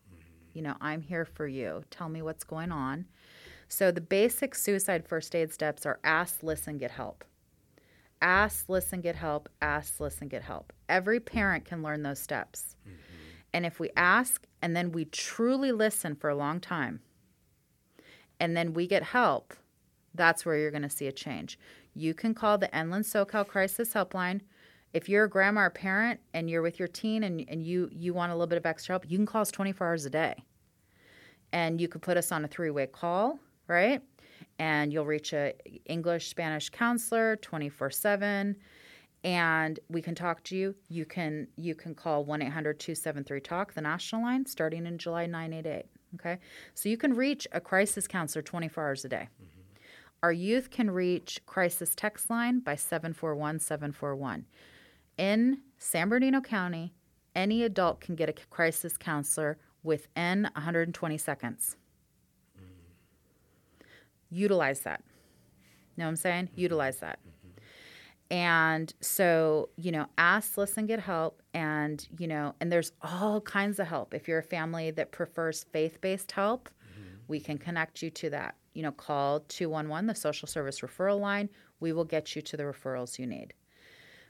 You 0.52 0.60
know, 0.60 0.74
I'm 0.82 1.00
here 1.00 1.24
for 1.24 1.46
you. 1.46 1.82
Tell 1.88 2.10
me 2.10 2.20
what's 2.20 2.44
going 2.44 2.70
on. 2.70 3.06
So 3.66 3.90
the 3.90 4.02
basic 4.02 4.54
suicide 4.54 5.08
first 5.08 5.34
aid 5.34 5.50
steps 5.50 5.86
are 5.86 5.98
ask, 6.04 6.42
listen, 6.42 6.76
get 6.76 6.90
help. 6.90 7.24
Ask, 8.20 8.68
listen, 8.68 9.00
get 9.00 9.16
help. 9.16 9.48
Ask, 9.62 9.98
listen, 9.98 10.28
get 10.28 10.42
help. 10.42 10.70
Every 10.90 11.18
parent 11.18 11.64
can 11.64 11.82
learn 11.82 12.02
those 12.02 12.18
steps. 12.18 12.76
Mm-hmm. 12.86 12.96
And 13.54 13.64
if 13.64 13.80
we 13.80 13.88
ask 13.96 14.46
and 14.60 14.76
then 14.76 14.92
we 14.92 15.06
truly 15.06 15.72
listen 15.72 16.16
for 16.16 16.28
a 16.28 16.36
long 16.36 16.60
time 16.60 17.00
and 18.38 18.54
then 18.54 18.74
we 18.74 18.86
get 18.86 19.04
help, 19.04 19.54
that's 20.14 20.44
where 20.44 20.58
you're 20.58 20.70
going 20.70 20.82
to 20.82 20.90
see 20.90 21.06
a 21.06 21.12
change. 21.12 21.58
You 21.98 22.14
can 22.14 22.34
call 22.34 22.58
the 22.58 22.74
Inland 22.78 23.04
SoCal 23.04 23.46
Crisis 23.46 23.92
Helpline. 23.92 24.40
If 24.92 25.08
you're 25.08 25.24
a 25.24 25.28
grandma 25.28 25.62
or 25.62 25.70
parent 25.70 26.20
and 26.32 26.48
you're 26.48 26.62
with 26.62 26.78
your 26.78 26.88
teen 26.88 27.24
and, 27.24 27.44
and 27.48 27.62
you, 27.62 27.88
you 27.92 28.14
want 28.14 28.32
a 28.32 28.34
little 28.34 28.46
bit 28.46 28.58
of 28.58 28.64
extra 28.64 28.94
help, 28.94 29.10
you 29.10 29.18
can 29.18 29.26
call 29.26 29.42
us 29.42 29.50
24 29.50 29.86
hours 29.86 30.06
a 30.06 30.10
day. 30.10 30.44
And 31.52 31.80
you 31.80 31.88
could 31.88 32.02
put 32.02 32.16
us 32.16 32.30
on 32.30 32.44
a 32.44 32.48
three 32.48 32.70
way 32.70 32.86
call 32.86 33.40
right? 33.68 34.02
And 34.58 34.92
you'll 34.92 35.06
reach 35.06 35.32
a 35.32 35.54
English 35.86 36.28
Spanish 36.28 36.68
counselor 36.70 37.36
24/7 37.36 38.56
and 39.24 39.80
we 39.88 40.00
can 40.00 40.14
talk 40.14 40.42
to 40.44 40.56
you. 40.56 40.74
You 40.88 41.04
can 41.04 41.48
you 41.56 41.74
can 41.74 41.94
call 41.94 42.24
1-800-273-TALK, 42.24 43.74
the 43.74 43.80
national 43.80 44.22
line, 44.22 44.46
starting 44.46 44.86
in 44.86 44.98
July 44.98 45.26
988. 45.26 45.84
Okay? 46.14 46.38
So 46.74 46.88
you 46.88 46.96
can 46.96 47.14
reach 47.14 47.46
a 47.52 47.60
crisis 47.60 48.08
counselor 48.08 48.42
24 48.42 48.84
hours 48.84 49.04
a 49.04 49.08
day. 49.08 49.28
Mm-hmm. 49.42 49.57
Our 50.22 50.32
youth 50.32 50.70
can 50.70 50.90
reach 50.90 51.40
crisis 51.46 51.92
text 51.94 52.28
line 52.28 52.60
by 52.60 52.74
741-741. 52.74 54.44
In 55.16 55.60
San 55.78 56.08
Bernardino 56.08 56.40
County, 56.40 56.94
any 57.34 57.62
adult 57.62 58.00
can 58.00 58.14
get 58.14 58.28
a 58.28 58.34
crisis 58.50 58.96
counselor 58.96 59.58
within 59.82 60.44
120 60.54 61.18
seconds 61.18 61.76
utilize 64.30 64.80
that. 64.80 65.02
Know 65.96 66.04
what 66.04 66.10
I'm 66.10 66.16
saying? 66.16 66.46
Mm-hmm. 66.46 66.60
Utilize 66.60 66.98
that. 66.98 67.18
Mm-hmm. 67.20 68.34
And 68.34 68.94
so, 69.00 69.70
you 69.76 69.90
know, 69.90 70.06
ask, 70.18 70.56
listen, 70.56 70.86
get 70.86 71.00
help. 71.00 71.42
And, 71.54 72.06
you 72.18 72.26
know, 72.26 72.54
and 72.60 72.70
there's 72.70 72.92
all 73.02 73.40
kinds 73.40 73.78
of 73.78 73.86
help. 73.86 74.14
If 74.14 74.28
you're 74.28 74.38
a 74.38 74.42
family 74.44 74.90
that 74.92 75.12
prefers 75.12 75.64
faith 75.72 76.00
based 76.00 76.32
help, 76.32 76.68
mm-hmm. 76.68 77.16
we 77.26 77.40
can 77.40 77.58
connect 77.58 78.02
you 78.02 78.10
to 78.10 78.30
that. 78.30 78.54
You 78.78 78.84
know, 78.84 78.92
call 78.92 79.40
211, 79.40 80.06
the 80.06 80.14
social 80.14 80.46
service 80.46 80.82
referral 80.82 81.18
line. 81.18 81.48
We 81.80 81.92
will 81.92 82.04
get 82.04 82.36
you 82.36 82.42
to 82.42 82.56
the 82.56 82.62
referrals 82.62 83.18
you 83.18 83.26
need. 83.26 83.52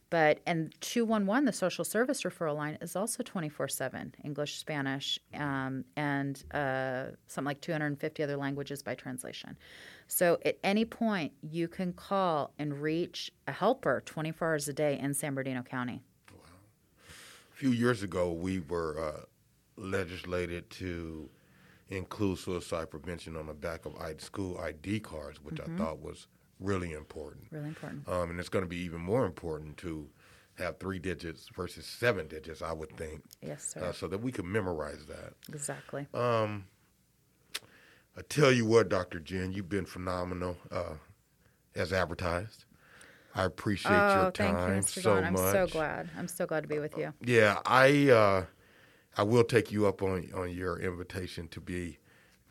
But, 0.08 0.40
and 0.46 0.74
211, 0.80 1.44
the 1.44 1.52
social 1.52 1.84
service 1.84 2.22
referral 2.22 2.56
line, 2.56 2.78
is 2.80 2.96
also 2.96 3.22
24 3.22 3.68
7 3.68 4.14
English, 4.24 4.56
Spanish, 4.56 5.18
um, 5.34 5.84
and 5.96 6.42
uh, 6.54 7.08
something 7.26 7.44
like 7.44 7.60
250 7.60 8.22
other 8.22 8.38
languages 8.38 8.82
by 8.82 8.94
translation. 8.94 9.54
So 10.06 10.38
at 10.46 10.56
any 10.64 10.86
point, 10.86 11.32
you 11.42 11.68
can 11.68 11.92
call 11.92 12.54
and 12.58 12.80
reach 12.80 13.30
a 13.46 13.52
helper 13.52 14.02
24 14.06 14.48
hours 14.48 14.66
a 14.66 14.72
day 14.72 14.98
in 14.98 15.12
San 15.12 15.34
Bernardino 15.34 15.60
County. 15.60 16.00
Wow. 16.32 16.40
A 17.52 17.54
few 17.54 17.72
years 17.72 18.02
ago, 18.02 18.32
we 18.32 18.60
were 18.60 18.98
uh, 18.98 19.24
legislated 19.76 20.70
to 20.70 21.28
include 21.90 22.38
suicide 22.38 22.90
prevention 22.90 23.36
on 23.36 23.46
the 23.46 23.54
back 23.54 23.86
of 23.86 23.94
school 24.20 24.58
ID 24.58 25.00
cards, 25.00 25.42
which 25.42 25.56
mm-hmm. 25.56 25.80
I 25.80 25.84
thought 25.84 26.00
was 26.00 26.26
really 26.60 26.92
important. 26.92 27.46
Really 27.50 27.68
important. 27.68 28.08
Um, 28.08 28.30
and 28.30 28.40
it's 28.40 28.48
going 28.48 28.64
to 28.64 28.68
be 28.68 28.78
even 28.78 29.00
more 29.00 29.24
important 29.24 29.76
to 29.78 30.08
have 30.58 30.78
three 30.78 30.98
digits 30.98 31.48
versus 31.54 31.86
seven 31.86 32.26
digits, 32.26 32.62
I 32.62 32.72
would 32.72 32.96
think. 32.96 33.22
Yes, 33.40 33.64
sir. 33.64 33.84
Uh, 33.84 33.92
so 33.92 34.08
that 34.08 34.18
we 34.18 34.32
can 34.32 34.50
memorize 34.50 35.06
that. 35.06 35.34
Exactly. 35.48 36.06
Um, 36.12 36.64
I 38.16 38.22
tell 38.28 38.50
you 38.50 38.66
what, 38.66 38.88
Dr. 38.88 39.20
Jenn, 39.20 39.52
you've 39.52 39.68
been 39.68 39.86
phenomenal 39.86 40.56
uh, 40.72 40.94
as 41.76 41.92
advertised. 41.92 42.64
I 43.34 43.44
appreciate 43.44 43.92
oh, 43.92 44.22
your 44.22 44.30
time 44.32 44.76
you, 44.76 44.82
so 44.82 45.14
I'm 45.14 45.34
much. 45.34 45.42
I'm 45.42 45.52
so 45.52 45.66
glad. 45.72 46.10
I'm 46.18 46.26
so 46.26 46.46
glad 46.46 46.62
to 46.62 46.68
be 46.68 46.80
with 46.80 46.96
you. 46.98 47.12
Yeah, 47.24 47.60
I 47.64 48.10
uh, 48.10 48.44
I 49.18 49.24
will 49.24 49.44
take 49.44 49.72
you 49.72 49.86
up 49.86 50.00
on 50.02 50.30
on 50.34 50.50
your 50.50 50.78
invitation 50.78 51.48
to 51.48 51.60
be 51.60 51.98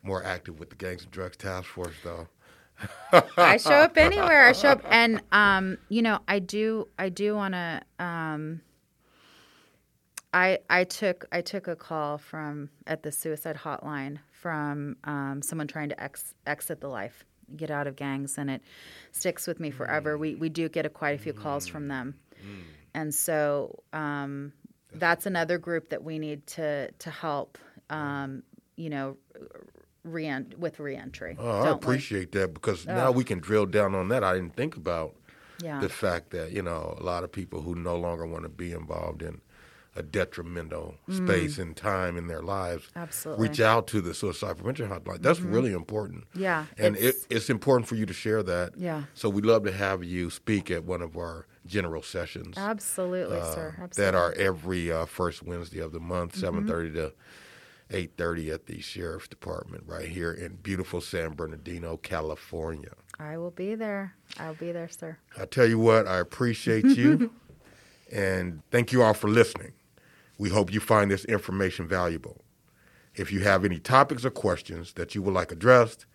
more 0.02 0.22
active 0.22 0.60
with 0.60 0.68
the 0.68 0.76
Gangs 0.76 1.02
and 1.02 1.10
Drugs 1.10 1.38
Task 1.38 1.66
Force, 1.66 1.94
though. 2.04 2.28
I 3.36 3.56
show 3.56 3.72
up 3.72 3.96
anywhere. 3.96 4.46
I 4.46 4.52
show 4.52 4.68
up, 4.68 4.82
and 4.90 5.22
um, 5.32 5.78
you 5.88 6.02
know, 6.02 6.20
I 6.28 6.38
do. 6.38 6.86
I 6.98 7.08
do 7.08 7.34
want 7.34 7.54
to. 7.54 7.80
Um, 7.98 8.60
I 10.34 10.58
I 10.68 10.84
took 10.84 11.26
I 11.32 11.40
took 11.40 11.68
a 11.68 11.74
call 11.74 12.18
from 12.18 12.68
at 12.86 13.02
the 13.02 13.10
suicide 13.10 13.56
hotline 13.56 14.18
from 14.30 14.96
um, 15.04 15.40
someone 15.42 15.66
trying 15.66 15.88
to 15.88 16.00
ex, 16.00 16.34
exit 16.46 16.82
the 16.82 16.88
life, 16.88 17.24
get 17.56 17.70
out 17.70 17.86
of 17.86 17.96
gangs, 17.96 18.36
and 18.36 18.50
it 18.50 18.62
sticks 19.12 19.46
with 19.46 19.58
me 19.58 19.70
forever. 19.70 20.16
Mm. 20.16 20.20
We 20.20 20.34
we 20.34 20.48
do 20.50 20.68
get 20.68 20.84
a, 20.84 20.90
quite 20.90 21.14
a 21.14 21.18
few 21.18 21.32
calls 21.32 21.66
from 21.66 21.88
them, 21.88 22.14
mm. 22.34 22.60
and 22.94 23.14
so 23.14 23.82
um, 23.94 24.52
that's 24.92 25.26
another 25.26 25.58
group 25.58 25.90
that 25.90 26.02
we 26.02 26.18
need 26.18 26.46
to 26.48 26.90
to 26.90 27.10
help. 27.10 27.58
Um, 27.90 28.42
you 28.76 28.90
know, 28.90 29.16
re- 30.04 30.44
with 30.56 30.78
reentry. 30.78 31.36
Oh, 31.38 31.62
I 31.62 31.70
appreciate 31.70 32.34
we? 32.34 32.40
that 32.40 32.54
because 32.54 32.86
oh. 32.86 32.94
now 32.94 33.10
we 33.10 33.24
can 33.24 33.38
drill 33.38 33.66
down 33.66 33.94
on 33.94 34.08
that. 34.08 34.24
I 34.24 34.34
didn't 34.34 34.56
think 34.56 34.76
about 34.76 35.14
yeah. 35.62 35.80
the 35.80 35.88
fact 35.88 36.30
that 36.30 36.52
you 36.52 36.62
know 36.62 36.96
a 36.98 37.02
lot 37.02 37.24
of 37.24 37.32
people 37.32 37.62
who 37.62 37.74
no 37.74 37.96
longer 37.96 38.26
want 38.26 38.44
to 38.44 38.48
be 38.48 38.72
involved 38.72 39.22
in 39.22 39.40
a 39.96 40.02
detrimental 40.02 40.94
mm. 41.08 41.16
space 41.16 41.58
and 41.58 41.76
time 41.76 42.16
in 42.16 42.28
their 42.28 42.42
lives 42.42 42.88
Absolutely. 42.94 43.48
reach 43.48 43.58
out 43.58 43.88
to 43.88 44.00
the 44.00 44.14
suicide 44.14 44.56
prevention 44.56 44.88
hotline. 44.88 45.20
That's 45.20 45.40
mm-hmm. 45.40 45.52
really 45.52 45.72
important. 45.72 46.24
Yeah, 46.34 46.66
and 46.78 46.96
it's, 46.96 47.24
it, 47.24 47.36
it's 47.36 47.50
important 47.50 47.88
for 47.88 47.96
you 47.96 48.06
to 48.06 48.14
share 48.14 48.42
that. 48.44 48.76
Yeah. 48.76 49.04
So 49.14 49.28
we'd 49.28 49.46
love 49.46 49.64
to 49.64 49.72
have 49.72 50.04
you 50.04 50.30
speak 50.30 50.70
at 50.70 50.84
one 50.84 51.02
of 51.02 51.16
our 51.16 51.46
general 51.68 52.02
sessions. 52.02 52.56
Absolutely, 52.58 53.38
uh, 53.38 53.54
sir. 53.54 53.76
Absolutely. 53.80 54.04
That 54.04 54.14
are 54.14 54.32
every 54.32 54.90
uh, 54.90 55.06
first 55.06 55.42
Wednesday 55.42 55.78
of 55.78 55.92
the 55.92 56.00
month, 56.00 56.32
mm-hmm. 56.32 56.40
seven 56.40 56.66
thirty 56.66 56.92
to 56.94 57.12
8.30 57.90 58.52
at 58.52 58.66
the 58.66 58.80
Sheriff's 58.80 59.28
Department 59.28 59.84
right 59.86 60.08
here 60.08 60.32
in 60.32 60.56
beautiful 60.56 61.00
San 61.00 61.32
Bernardino, 61.32 61.96
California. 61.96 62.92
I 63.18 63.38
will 63.38 63.50
be 63.50 63.74
there. 63.74 64.14
I'll 64.38 64.54
be 64.54 64.72
there, 64.72 64.88
sir. 64.88 65.18
I 65.40 65.46
tell 65.46 65.66
you 65.66 65.78
what, 65.78 66.06
I 66.06 66.18
appreciate 66.18 66.84
you. 66.84 67.32
and 68.12 68.62
thank 68.70 68.92
you 68.92 69.02
all 69.02 69.14
for 69.14 69.28
listening. 69.28 69.72
We 70.36 70.50
hope 70.50 70.72
you 70.72 70.80
find 70.80 71.10
this 71.10 71.24
information 71.24 71.88
valuable. 71.88 72.42
If 73.14 73.32
you 73.32 73.40
have 73.40 73.64
any 73.64 73.78
topics 73.78 74.24
or 74.24 74.30
questions 74.30 74.92
that 74.92 75.14
you 75.14 75.22
would 75.22 75.34
like 75.34 75.50
addressed, 75.50 76.06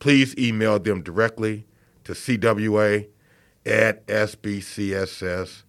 please 0.00 0.36
email 0.36 0.78
them 0.78 1.02
directly 1.02 1.66
to 2.04 2.12
cwa 2.12 3.08
at 3.64 4.06
sbcss.net. 4.06 5.64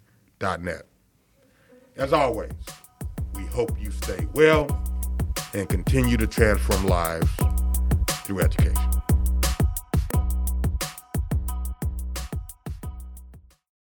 As 1.95 2.11
always, 2.11 2.51
we 3.35 3.43
hope 3.45 3.71
you 3.79 3.91
stay 3.91 4.27
well 4.33 4.67
and 5.53 5.69
continue 5.69 6.17
to 6.17 6.25
transform 6.27 6.87
lives 6.87 7.29
through 8.25 8.39
education. 8.41 8.92